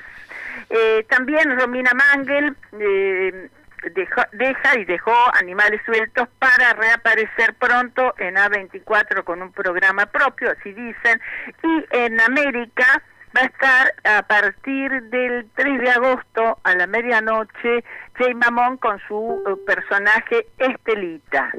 [0.70, 3.50] Eh, también Romina Mangel eh,
[3.94, 10.52] dejó- deja y dejó Animales Sueltos para reaparecer pronto en A24 con un programa propio,
[10.52, 11.22] así dicen,
[11.64, 13.02] y en América
[13.36, 17.84] va a estar a partir del 3 de agosto a la medianoche
[18.16, 21.52] Jay Mamón con su eh, personaje Estelita,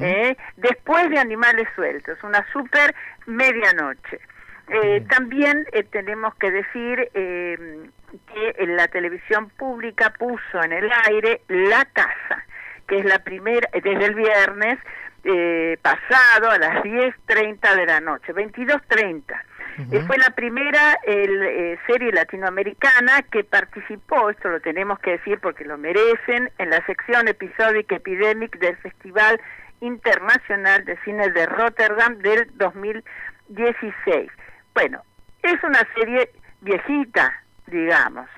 [0.00, 0.36] ¿eh?
[0.56, 2.94] después de Animales Sueltos, una super
[3.26, 4.20] medianoche.
[4.70, 7.88] Eh, también eh, tenemos que decir eh,
[8.32, 12.44] que la televisión pública puso en el aire La Casa,
[12.86, 14.78] que es la primera, desde el viernes
[15.24, 19.22] eh, pasado a las 10.30 de la noche, 22.30.
[19.92, 25.38] Eh, fue la primera el, eh, serie latinoamericana que participó, esto lo tenemos que decir
[25.40, 29.40] porque lo merecen, en la sección Episodic Epidemic del Festival
[29.80, 34.32] Internacional de Cine de Rotterdam del 2016.
[34.74, 35.00] Bueno,
[35.44, 36.28] es una serie
[36.60, 37.32] viejita,
[37.70, 38.28] digamos,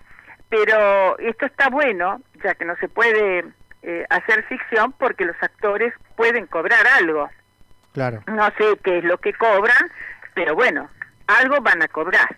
[0.48, 3.44] pero esto está bueno, ya que no se puede
[3.82, 7.30] eh, hacer ficción porque los actores pueden cobrar algo.
[7.92, 8.22] Claro.
[8.26, 9.90] No sé qué es lo que cobran,
[10.34, 10.88] pero bueno,
[11.26, 12.36] algo van a cobrar.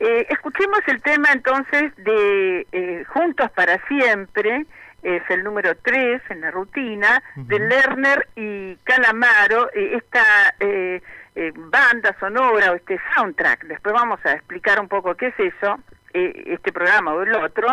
[0.00, 4.66] Eh, escuchemos el tema entonces de eh, Juntos para Siempre,
[5.02, 10.24] es el número 3 en la rutina, de Lerner y Calamaro, eh, esta
[10.60, 11.00] eh,
[11.34, 15.78] eh, banda sonora o este soundtrack, después vamos a explicar un poco qué es eso,
[16.14, 17.68] eh, este programa o el otro,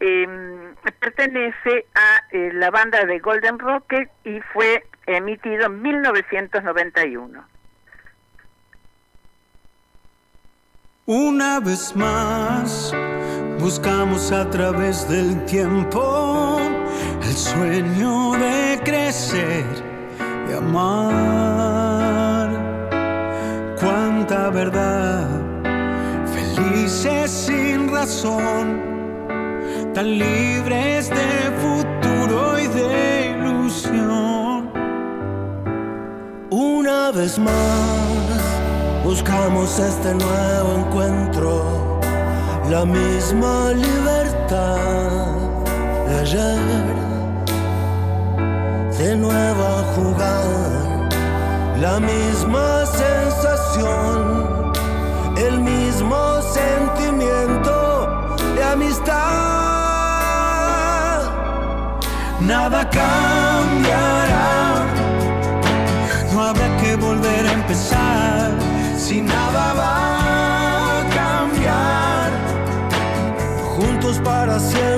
[0.00, 0.26] eh,
[0.98, 7.44] pertenece a eh, la banda de Golden Rocket y fue emitido en 1991.
[11.06, 12.94] Una vez más,
[13.58, 16.58] buscamos a través del tiempo
[17.20, 19.66] el sueño de crecer
[20.48, 22.48] y amar.
[23.78, 25.33] Cuánta verdad,
[26.94, 28.80] felices sin razón,
[29.94, 34.70] tan libres de futuro y de ilusión.
[36.50, 37.52] Una vez más,
[39.04, 42.00] buscamos este nuevo encuentro,
[42.70, 45.26] la misma libertad
[46.06, 46.94] de ayer,
[48.98, 49.64] de nuevo
[49.96, 51.08] jugar,
[51.80, 54.72] la misma sensación,
[55.36, 55.73] el mismo
[62.40, 64.84] Nada cambiará.
[66.32, 68.50] No habrá que volver a empezar
[68.98, 72.30] si nada va a cambiar.
[73.76, 74.93] Juntos para siempre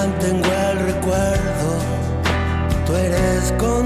[0.00, 1.68] mantengo el recuerdo.
[2.86, 3.79] Tú eres continuidad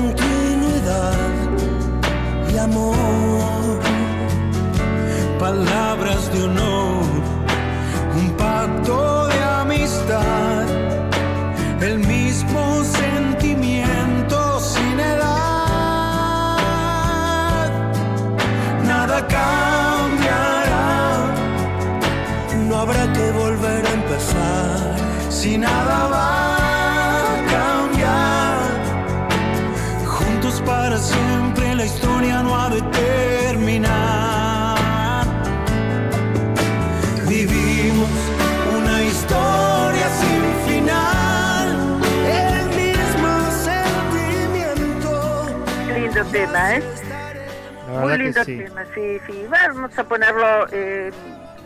[48.17, 48.75] Muy verdad lindo que sí.
[48.75, 49.47] tema, sí, sí.
[49.49, 51.11] Vamos a ponerlo eh,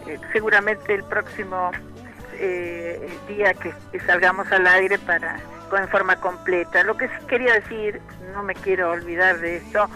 [0.07, 1.71] eh, seguramente el próximo
[2.35, 5.39] eh, día que, que salgamos al aire para
[5.69, 6.83] con en forma completa.
[6.83, 8.01] Lo que sí quería decir,
[8.33, 9.89] no me quiero olvidar de esto,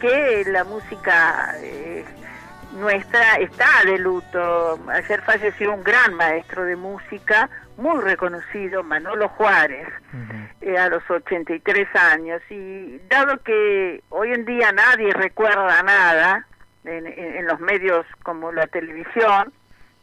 [0.00, 2.04] que la música eh,
[2.72, 4.78] nuestra está de luto.
[4.88, 9.88] Ayer falleció un gran maestro de música, muy reconocido, Manolo Juárez
[10.60, 12.42] eh, a los 83 años.
[12.50, 16.46] Y dado que hoy en día nadie recuerda nada
[16.84, 19.52] en, en- en los medios como la televisión,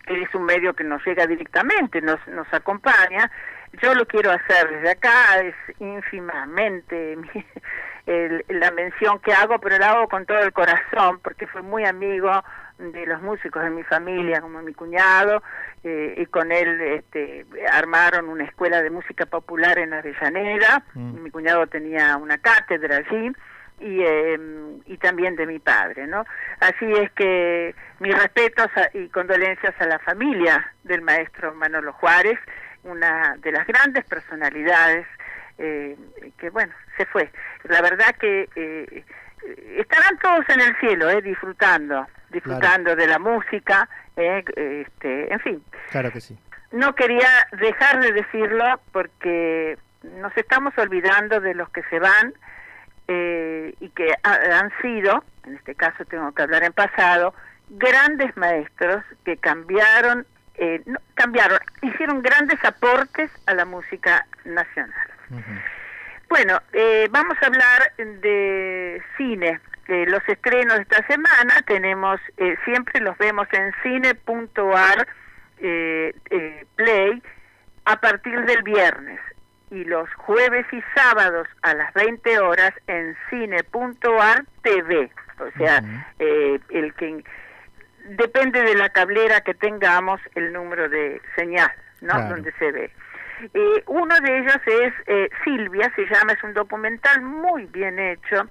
[0.05, 3.29] que es un medio que nos llega directamente, nos, nos acompaña,
[3.81, 7.45] yo lo quiero hacer desde acá, es ínfimamente mi-
[8.07, 11.85] el- la mención que hago, pero la hago con todo el corazón, porque fue muy
[11.85, 12.31] amigo
[12.79, 15.43] de los músicos de mi familia, como mi cuñado,
[15.83, 21.23] eh, y con él este, armaron una escuela de música popular en Avellaneda, Mm.
[21.23, 23.31] mi cuñado tenía una cátedra allí,
[23.79, 24.39] y, eh,
[24.85, 26.25] y también de mi padre, ¿no?
[26.59, 32.39] Así es que mis respetos a- y condolencias a la familia del maestro Manolo Juárez,
[32.83, 35.05] una de las grandes personalidades
[35.57, 35.97] eh,
[36.37, 37.29] que, bueno, se fue.
[37.63, 39.03] La verdad que eh,
[39.77, 44.43] estarán todos en el cielo, eh, disfrutando, disfrutando de la música, eh,
[44.85, 45.63] este, en fin.
[45.91, 46.37] Claro que sí.
[46.71, 49.77] No quería dejar de decirlo porque
[50.19, 52.33] nos estamos olvidando de los que se van
[53.07, 57.33] eh, y que ha- han sido, en este caso tengo que hablar en pasado,
[57.69, 64.93] grandes maestros que cambiaron, eh, no, cambiaron, hicieron grandes aportes a la música nacional.
[66.29, 69.59] Bueno, eh, vamos a hablar de cine.
[69.87, 75.07] Eh, los estrenos de esta semana tenemos, eh, siempre los vemos en cine.ar
[75.59, 77.23] eh, eh, Play
[77.85, 79.19] a partir del viernes
[79.71, 85.09] y los jueves y sábados a las 20 horas en cine.ar TV.
[85.39, 85.81] O sea,
[86.19, 87.23] eh, el que
[88.09, 91.71] depende de la cablera que tengamos el número de señal,
[92.01, 92.13] ¿no?
[92.13, 92.29] Claro.
[92.29, 92.91] Donde se ve.
[93.53, 98.49] Eh, uno de ellos es eh, Silvia, se llama, es un documental muy bien hecho,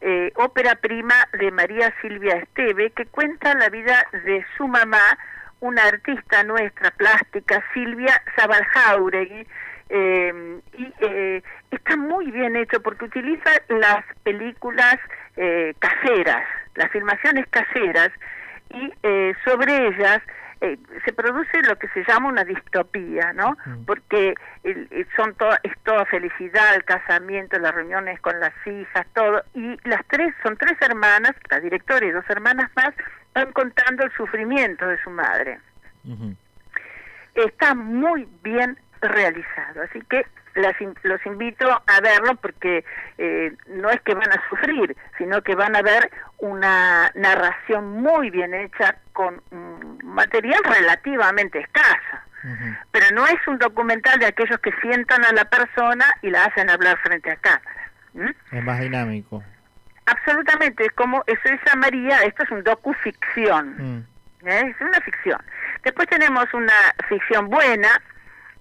[0.00, 5.18] eh, ópera prima de María Silvia Esteve, que cuenta la vida de su mamá,
[5.60, 9.46] una artista nuestra plástica, Silvia Zabaljauregui,
[9.88, 14.96] eh, y eh, está muy bien hecho porque utiliza las películas
[15.36, 18.10] eh, caseras, las filmaciones caseras,
[18.70, 20.20] y eh, sobre ellas
[20.60, 23.56] eh, se produce lo que se llama una distopía, ¿no?
[23.86, 24.34] Porque
[24.64, 29.42] el- el- son to- es toda felicidad, el casamiento, las reuniones con las hijas, todo,
[29.54, 32.94] y las tres, son tres hermanas, la directora y dos hermanas más,
[33.34, 35.58] van contando el sufrimiento de su madre.
[37.34, 42.82] Está muy bien realizado, así que las in- los invito a verlo porque
[43.18, 48.30] eh, no es que van a sufrir, sino que van a ver una narración muy
[48.30, 52.22] bien hecha con mm, material relativamente escaso.
[52.92, 56.70] Pero no es un documental de aquellos que sientan a la persona y la hacen
[56.70, 57.90] hablar frente a cámara.
[58.52, 59.42] Es más dinámico.
[60.06, 63.74] Absolutamente, es como eso se llamaría, esto es un docuficción.
[63.76, 64.48] Mm.
[64.48, 64.74] ¿eh?
[64.74, 65.42] Es una ficción.
[65.82, 66.72] Después tenemos una
[67.08, 68.00] ficción buena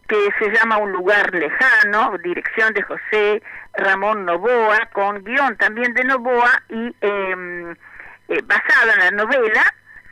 [0.08, 3.42] que se llama Un lugar lejano, dirección de José
[3.74, 7.76] Ramón Novoa, con guion también de Novoa y eh,
[8.28, 9.64] eh, basada en la novela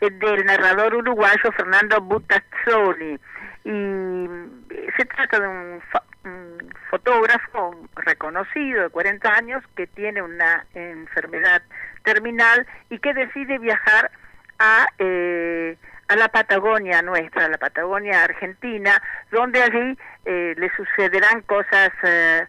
[0.01, 3.19] eh, del narrador uruguayo Fernando Butazzoli.
[3.65, 5.81] Y eh, se trata de un,
[6.25, 11.61] un fotógrafo reconocido de 40 años que tiene una enfermedad
[12.03, 14.11] terminal y que decide viajar
[14.59, 15.77] a, eh,
[16.13, 19.01] a la Patagonia nuestra, a la Patagonia argentina,
[19.31, 22.45] donde allí eh, le sucederán cosas eh,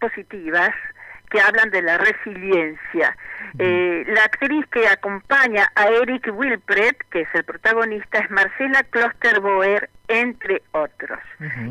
[0.00, 0.74] positivas
[1.30, 3.16] que hablan de la resiliencia.
[3.58, 9.90] Eh, la actriz que acompaña a Eric Wilpret, que es el protagonista, es Marcela Klosterboer,
[10.08, 11.18] entre otros.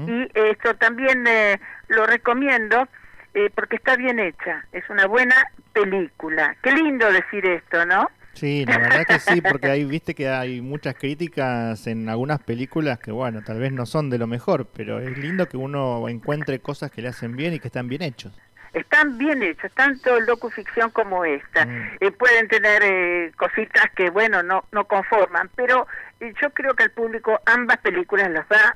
[0.08, 2.88] Y esto también eh, lo recomiendo
[3.34, 5.36] eh, porque está bien hecha, es una buena
[5.72, 6.56] película.
[6.62, 8.10] Qué lindo decir esto, ¿no?
[8.34, 13.00] Sí, la verdad que sí, porque ahí viste que hay muchas críticas en algunas películas
[13.00, 16.60] que, bueno, tal vez no son de lo mejor, pero es lindo que uno encuentre
[16.60, 18.34] cosas que le hacen bien y que están bien hechos.
[18.74, 21.68] están bien hechos, tanto el docuficción como esta.
[22.00, 25.86] Eh, pueden tener eh, cositas que, bueno, no, no conforman, pero
[26.20, 28.76] eh, yo creo que al público ambas películas los va,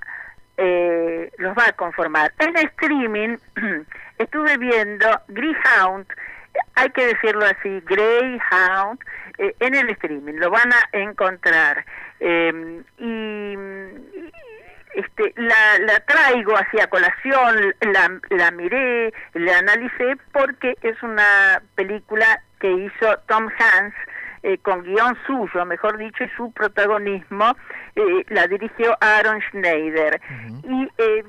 [0.58, 2.32] eh, los va a conformar.
[2.38, 3.38] En streaming
[4.20, 6.06] estuve viendo Greyhound,
[6.76, 9.00] hay que decirlo así, Greyhound,
[9.38, 11.86] eh, en el streaming, lo van a encontrar.
[12.20, 13.56] Eh, y
[14.98, 22.42] este, la, la traigo hacia colación, la, la miré, la analicé porque es una película
[22.60, 23.96] que hizo Tom Hanks
[24.44, 27.56] eh, con guion suyo, mejor dicho, y su protagonismo
[27.96, 30.20] eh, la dirigió Aaron Schneider.
[30.64, 31.24] Y eh,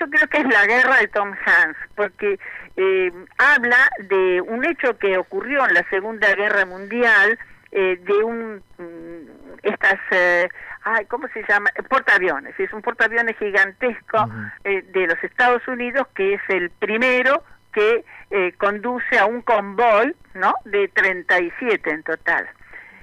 [0.00, 2.38] yo creo que es la guerra de Tom Hanks, porque
[2.76, 7.38] eh, habla de un hecho que ocurrió en la Segunda Guerra Mundial,
[7.72, 10.48] eh, de un mm, estas eh,
[10.82, 14.28] ay cómo se llama portaaviones es un portaaviones gigantesco
[14.64, 20.16] eh, de los Estados Unidos que es el primero que eh, conduce a un convoy
[20.34, 22.48] no de 37 en total.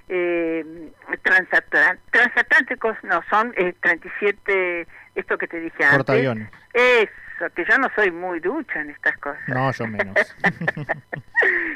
[0.09, 0.65] Eh,
[1.23, 4.87] transatl- transatlánticos no son eh, 37
[5.19, 6.37] esto que te dije antes
[6.73, 7.11] eso
[7.53, 10.15] que yo no soy muy ducha en estas cosas No, yo menos.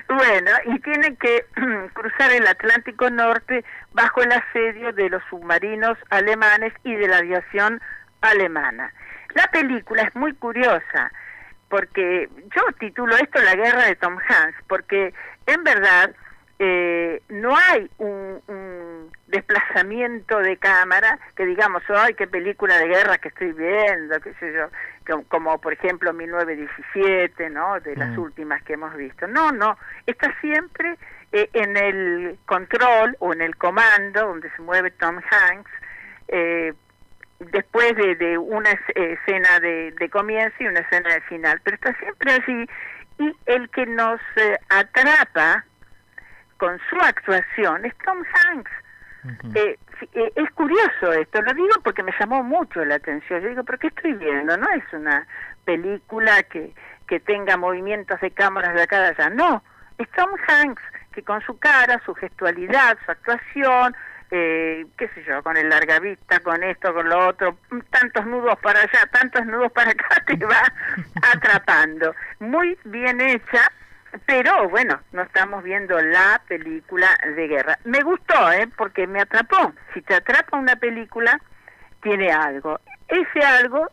[0.07, 1.45] bueno, y tienen que
[1.93, 3.63] cruzar el Atlántico Norte
[3.93, 7.79] bajo el asedio de los submarinos alemanes y de la aviación
[8.21, 8.91] alemana.
[9.35, 11.11] La película es muy curiosa
[11.69, 15.13] porque yo titulo esto La guerra de Tom Hanks porque
[15.45, 16.11] en verdad
[16.63, 23.17] eh, no hay un, un, desplazamiento de cámara que digamos, ay, qué película de guerra
[23.17, 24.67] que estoy viendo, qué sé yo,
[25.09, 27.79] como, como por ejemplo 1917, ¿no?
[27.79, 28.19] De las Mm.
[28.19, 29.27] últimas que hemos visto.
[29.27, 30.97] No, no, está siempre
[31.31, 35.71] eh, en el control o en el comando donde se mueve Tom Hanks.
[36.27, 36.73] Eh,
[37.39, 41.75] después de, de una es- escena de, de comienzo y una escena de final, pero
[41.75, 42.67] está siempre allí
[43.17, 45.65] y el que nos eh, atrapa
[46.61, 48.71] con su actuación es Tom Hanks.
[49.55, 49.79] Eh,
[50.13, 53.41] eh, es curioso esto, lo digo porque me llamó mucho la atención.
[53.41, 54.55] Yo digo, ¿pero qué estoy viendo?
[54.55, 55.25] No es una
[55.65, 56.75] película que,
[57.07, 59.63] que tenga movimientos de cámaras de acá de allá, no.
[59.97, 60.83] Es Tom Hanks
[61.13, 63.95] que con su cara, su gestualidad, su actuación,
[64.29, 67.57] eh, qué sé yo, con el larga vista, con esto, con lo otro,
[67.89, 70.61] tantos nudos para allá, tantos nudos para acá, te va
[71.33, 72.13] atrapando.
[72.39, 73.71] Muy bien hecha,
[74.25, 77.79] pero bueno, no estamos viendo la película de guerra.
[77.85, 78.67] Me gustó, ¿eh?
[78.77, 79.73] Porque me atrapó.
[79.93, 81.39] Si te atrapa una película,
[82.01, 82.79] tiene algo.
[83.07, 83.87] Ese algo,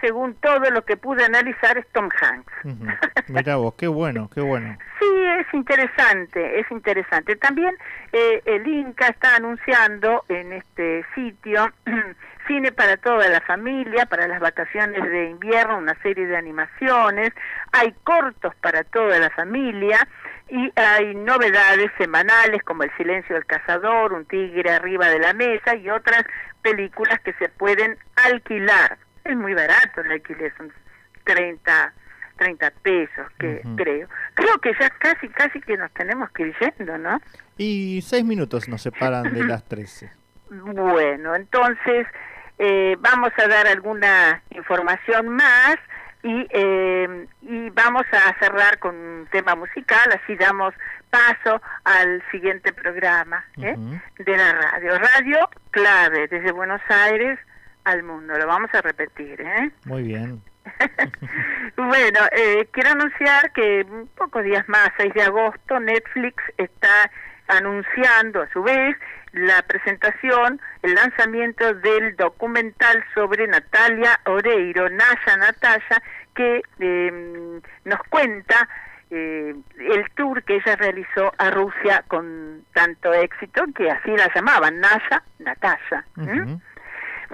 [0.00, 2.52] según todo lo que pude analizar, es Tom Hanks.
[2.64, 2.86] Ujú.
[3.28, 4.76] Mira vos, qué bueno, qué bueno.
[4.98, 7.36] Sí, es interesante, es interesante.
[7.36, 7.76] También
[8.12, 11.70] eh, el Inca está anunciando en este sitio
[12.46, 17.32] cine para toda la familia, para las vacaciones de invierno, una serie de animaciones,
[17.72, 19.98] hay cortos para toda la familia
[20.48, 25.74] y hay novedades semanales como El silencio del cazador, Un tigre arriba de la mesa
[25.74, 26.24] y otras
[26.62, 28.98] películas que se pueden alquilar.
[29.28, 30.72] Es muy barato el alquiler, son
[31.24, 31.92] 30
[32.36, 34.08] 30 pesos, que creo.
[34.34, 37.20] Creo que ya casi, casi que nos tenemos que ir yendo, ¿no?
[37.56, 40.10] Y seis minutos nos separan de las 13.
[40.50, 42.06] Bueno, entonces
[42.58, 45.76] eh, vamos a dar alguna información más
[46.22, 50.74] y, eh, y vamos a cerrar con un tema musical, así damos
[51.10, 53.76] paso al siguiente programa ¿eh?
[54.18, 54.98] de la radio.
[54.98, 57.38] Radio clave desde Buenos Aires
[57.86, 59.40] al mundo, lo vamos a repetir.
[59.40, 59.70] ¿eh?
[59.86, 60.42] Muy bien.
[61.76, 67.10] Bueno, eh, quiero anunciar que pocos días más, 6 de agosto, Netflix está
[67.48, 68.96] anunciando a su vez
[69.32, 76.02] la presentación, el lanzamiento del documental sobre Natalia Oreiro, Naya Natalia,
[76.34, 78.68] que eh, nos cuenta
[79.10, 84.80] eh, el tour que ella realizó a Rusia con tanto éxito, que así la llamaban,
[84.80, 86.04] Naya Natalia.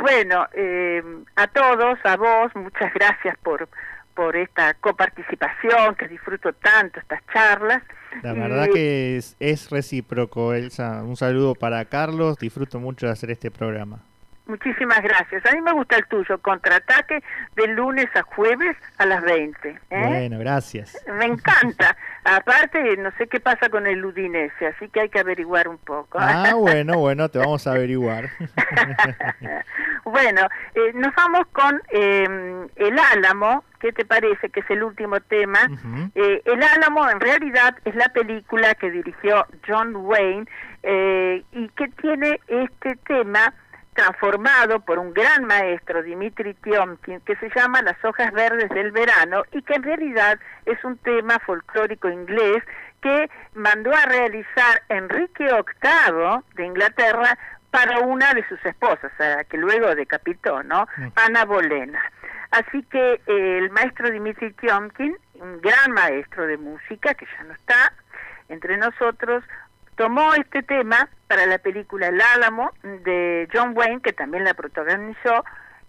[0.00, 1.02] Bueno, eh,
[1.36, 3.68] a todos, a vos, muchas gracias por
[4.14, 7.82] por esta coparticipación, que disfruto tanto estas charlas.
[8.22, 11.02] La Y- verdad que es, es recíproco, Elsa.
[11.02, 12.36] Un saludo para Carlos.
[12.38, 14.00] Disfruto mucho de hacer este programa.
[14.52, 15.46] Muchísimas gracias.
[15.46, 17.22] A mí me gusta el tuyo, contraataque
[17.56, 19.68] de lunes a jueves a las 20.
[19.68, 19.78] ¿eh?
[19.88, 21.02] Bueno, gracias.
[21.18, 21.96] Me encanta.
[22.24, 26.18] Aparte, no sé qué pasa con el Udinese, así que hay que averiguar un poco.
[26.20, 28.28] Ah, bueno, bueno, te vamos a averiguar.
[30.04, 30.42] Bueno,
[30.74, 34.50] eh, nos vamos con eh, El Álamo, ¿qué te parece?
[34.50, 35.60] Que es el último tema.
[36.14, 40.46] Eh, el Álamo en realidad es la película que dirigió John Wayne
[40.82, 43.54] eh, y que tiene este tema
[43.94, 49.42] transformado por un gran maestro, Dimitri Tiomkin, que se llama Las hojas verdes del verano
[49.52, 52.62] y que en realidad es un tema folclórico inglés
[53.02, 57.38] que mandó a realizar Enrique VIII de Inglaterra
[57.70, 60.86] para una de sus esposas, a la que luego decapitó, ¿no?
[61.16, 62.00] Ana Bolena.
[62.50, 67.54] Así que eh, el maestro Dimitri Tiomkin, un gran maestro de música que ya no
[67.54, 67.92] está
[68.48, 69.42] entre nosotros,
[69.96, 75.44] tomó este tema para la película El Álamo de John Wayne, que también la protagonizó,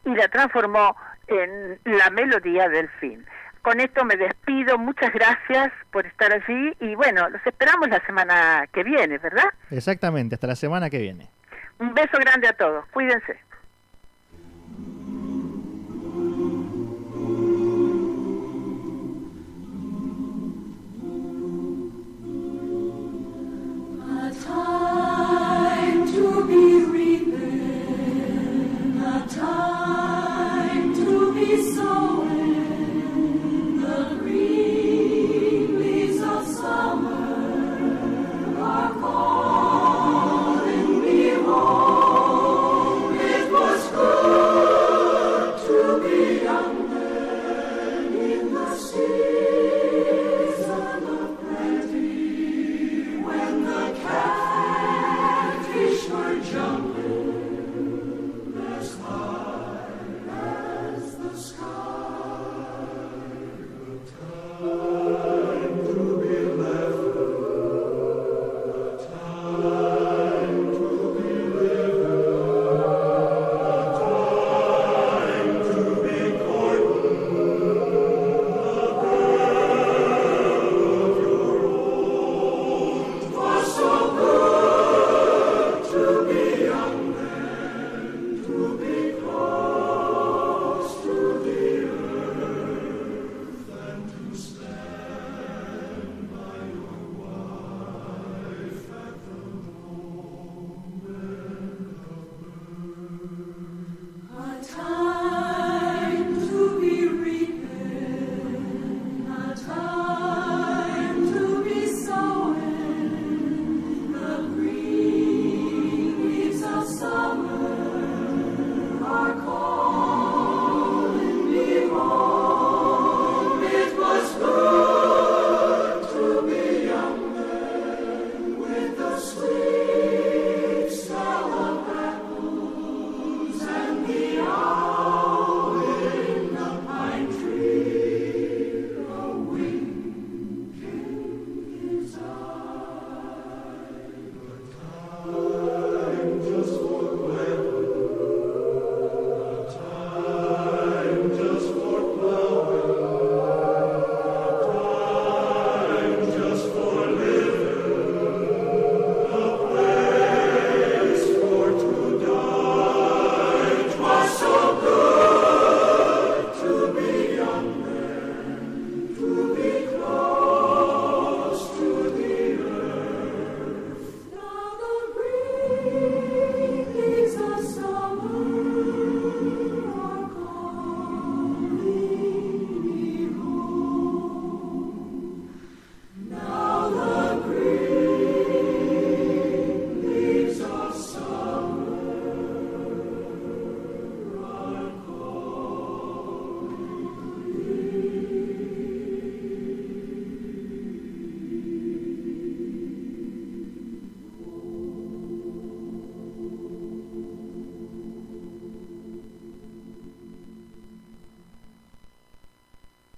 [0.05, 0.95] y la transformó
[1.27, 3.25] en la melodía del fin.
[3.61, 8.67] Con esto me despido, muchas gracias por estar allí y bueno, los esperamos la semana
[8.73, 9.45] que viene, ¿verdad?
[9.71, 11.29] Exactamente, hasta la semana que viene.
[11.79, 13.39] Un beso grande a todos, cuídense.